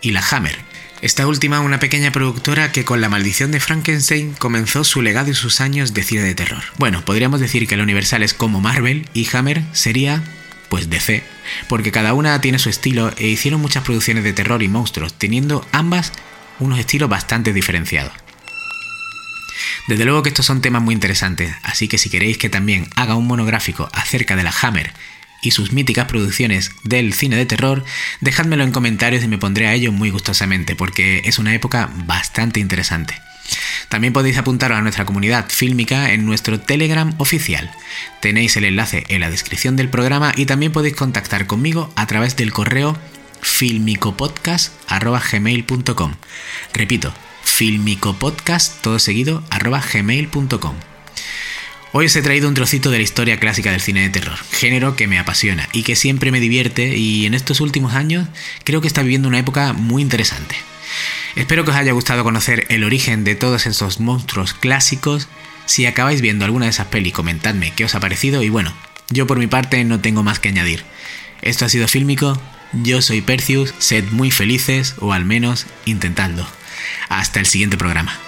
y 0.00 0.10
la 0.10 0.24
Hammer. 0.28 0.58
Esta 1.02 1.26
última 1.26 1.60
una 1.60 1.78
pequeña 1.78 2.12
productora 2.12 2.72
que 2.72 2.84
con 2.84 3.00
la 3.00 3.08
maldición 3.08 3.52
de 3.52 3.60
Frankenstein 3.60 4.34
comenzó 4.34 4.84
su 4.84 5.00
legado 5.00 5.30
y 5.30 5.34
sus 5.34 5.60
años 5.60 5.94
de 5.94 6.02
cine 6.02 6.22
de 6.22 6.34
terror. 6.34 6.62
Bueno, 6.76 7.04
podríamos 7.04 7.40
decir 7.40 7.66
que 7.66 7.76
la 7.76 7.84
Universal 7.84 8.22
es 8.22 8.34
como 8.34 8.60
Marvel 8.60 9.08
y 9.14 9.26
Hammer 9.34 9.62
sería 9.72 10.22
pues 10.70 10.88
DC, 10.88 11.22
porque 11.68 11.92
cada 11.92 12.14
una 12.14 12.40
tiene 12.40 12.58
su 12.58 12.70
estilo 12.70 13.12
e 13.18 13.26
hicieron 13.26 13.60
muchas 13.60 13.82
producciones 13.82 14.24
de 14.24 14.32
terror 14.32 14.62
y 14.62 14.68
monstruos, 14.68 15.12
teniendo 15.12 15.66
ambas 15.72 16.12
unos 16.60 16.78
estilos 16.78 17.10
bastante 17.10 17.52
diferenciados. 17.52 18.12
Desde 19.88 20.04
luego 20.04 20.22
que 20.22 20.28
estos 20.28 20.46
son 20.46 20.62
temas 20.62 20.82
muy 20.82 20.94
interesantes, 20.94 21.52
así 21.64 21.88
que 21.88 21.98
si 21.98 22.08
queréis 22.08 22.38
que 22.38 22.48
también 22.48 22.88
haga 22.94 23.16
un 23.16 23.26
monográfico 23.26 23.90
acerca 23.92 24.36
de 24.36 24.44
la 24.44 24.54
Hammer 24.62 24.92
y 25.42 25.50
sus 25.50 25.72
míticas 25.72 26.06
producciones 26.06 26.70
del 26.84 27.14
cine 27.14 27.36
de 27.36 27.46
terror, 27.46 27.84
dejádmelo 28.20 28.62
en 28.62 28.72
comentarios 28.72 29.24
y 29.24 29.28
me 29.28 29.38
pondré 29.38 29.66
a 29.66 29.74
ello 29.74 29.90
muy 29.90 30.10
gustosamente, 30.10 30.76
porque 30.76 31.22
es 31.24 31.38
una 31.38 31.54
época 31.54 31.90
bastante 32.06 32.60
interesante. 32.60 33.14
También 33.88 34.12
podéis 34.12 34.38
apuntaros 34.38 34.78
a 34.78 34.82
nuestra 34.82 35.04
comunidad 35.04 35.46
fílmica 35.48 36.12
en 36.12 36.24
nuestro 36.24 36.60
Telegram 36.60 37.12
oficial. 37.18 37.68
Tenéis 38.20 38.56
el 38.56 38.64
enlace 38.64 39.04
en 39.08 39.20
la 39.20 39.30
descripción 39.30 39.74
del 39.76 39.88
programa 39.88 40.32
y 40.36 40.46
también 40.46 40.72
podéis 40.72 40.94
contactar 40.94 41.46
conmigo 41.46 41.92
a 41.96 42.06
través 42.06 42.36
del 42.36 42.52
correo 42.52 42.96
filmicopodcast.gmail.com 43.42 46.14
Repito, 46.72 47.12
filmicopodcast 47.42 48.80
todo 48.80 48.98
seguido 48.98 49.44
gmail.com. 49.92 50.74
Hoy 51.92 52.06
os 52.06 52.14
he 52.14 52.22
traído 52.22 52.48
un 52.48 52.54
trocito 52.54 52.90
de 52.90 52.98
la 52.98 53.02
historia 53.02 53.40
clásica 53.40 53.72
del 53.72 53.80
cine 53.80 54.02
de 54.02 54.10
terror, 54.10 54.38
género 54.52 54.94
que 54.94 55.08
me 55.08 55.18
apasiona 55.18 55.68
y 55.72 55.82
que 55.82 55.96
siempre 55.96 56.30
me 56.30 56.38
divierte 56.38 56.96
y 56.96 57.26
en 57.26 57.34
estos 57.34 57.60
últimos 57.60 57.94
años 57.94 58.28
creo 58.62 58.80
que 58.80 58.86
está 58.86 59.02
viviendo 59.02 59.26
una 59.26 59.40
época 59.40 59.72
muy 59.72 60.00
interesante. 60.00 60.54
Espero 61.36 61.64
que 61.64 61.70
os 61.70 61.76
haya 61.76 61.92
gustado 61.92 62.24
conocer 62.24 62.66
el 62.68 62.84
origen 62.84 63.24
de 63.24 63.34
todos 63.34 63.66
esos 63.66 64.00
monstruos 64.00 64.52
clásicos. 64.52 65.28
Si 65.66 65.86
acabáis 65.86 66.20
viendo 66.20 66.44
alguna 66.44 66.66
de 66.66 66.70
esas 66.70 66.88
pelis, 66.88 67.12
comentadme 67.12 67.72
qué 67.74 67.84
os 67.84 67.94
ha 67.94 68.00
parecido 68.00 68.42
y 68.42 68.48
bueno, 68.48 68.74
yo 69.10 69.26
por 69.26 69.38
mi 69.38 69.46
parte 69.46 69.84
no 69.84 70.00
tengo 70.00 70.22
más 70.22 70.40
que 70.40 70.48
añadir. 70.48 70.84
Esto 71.42 71.64
ha 71.64 71.68
sido 71.68 71.88
Fílmico, 71.88 72.40
yo 72.72 73.02
soy 73.02 73.20
Percius, 73.20 73.74
sed 73.78 74.04
muy 74.10 74.30
felices 74.30 74.94
o 74.98 75.12
al 75.12 75.24
menos 75.24 75.66
intentadlo. 75.84 76.46
Hasta 77.08 77.40
el 77.40 77.46
siguiente 77.46 77.76
programa. 77.76 78.18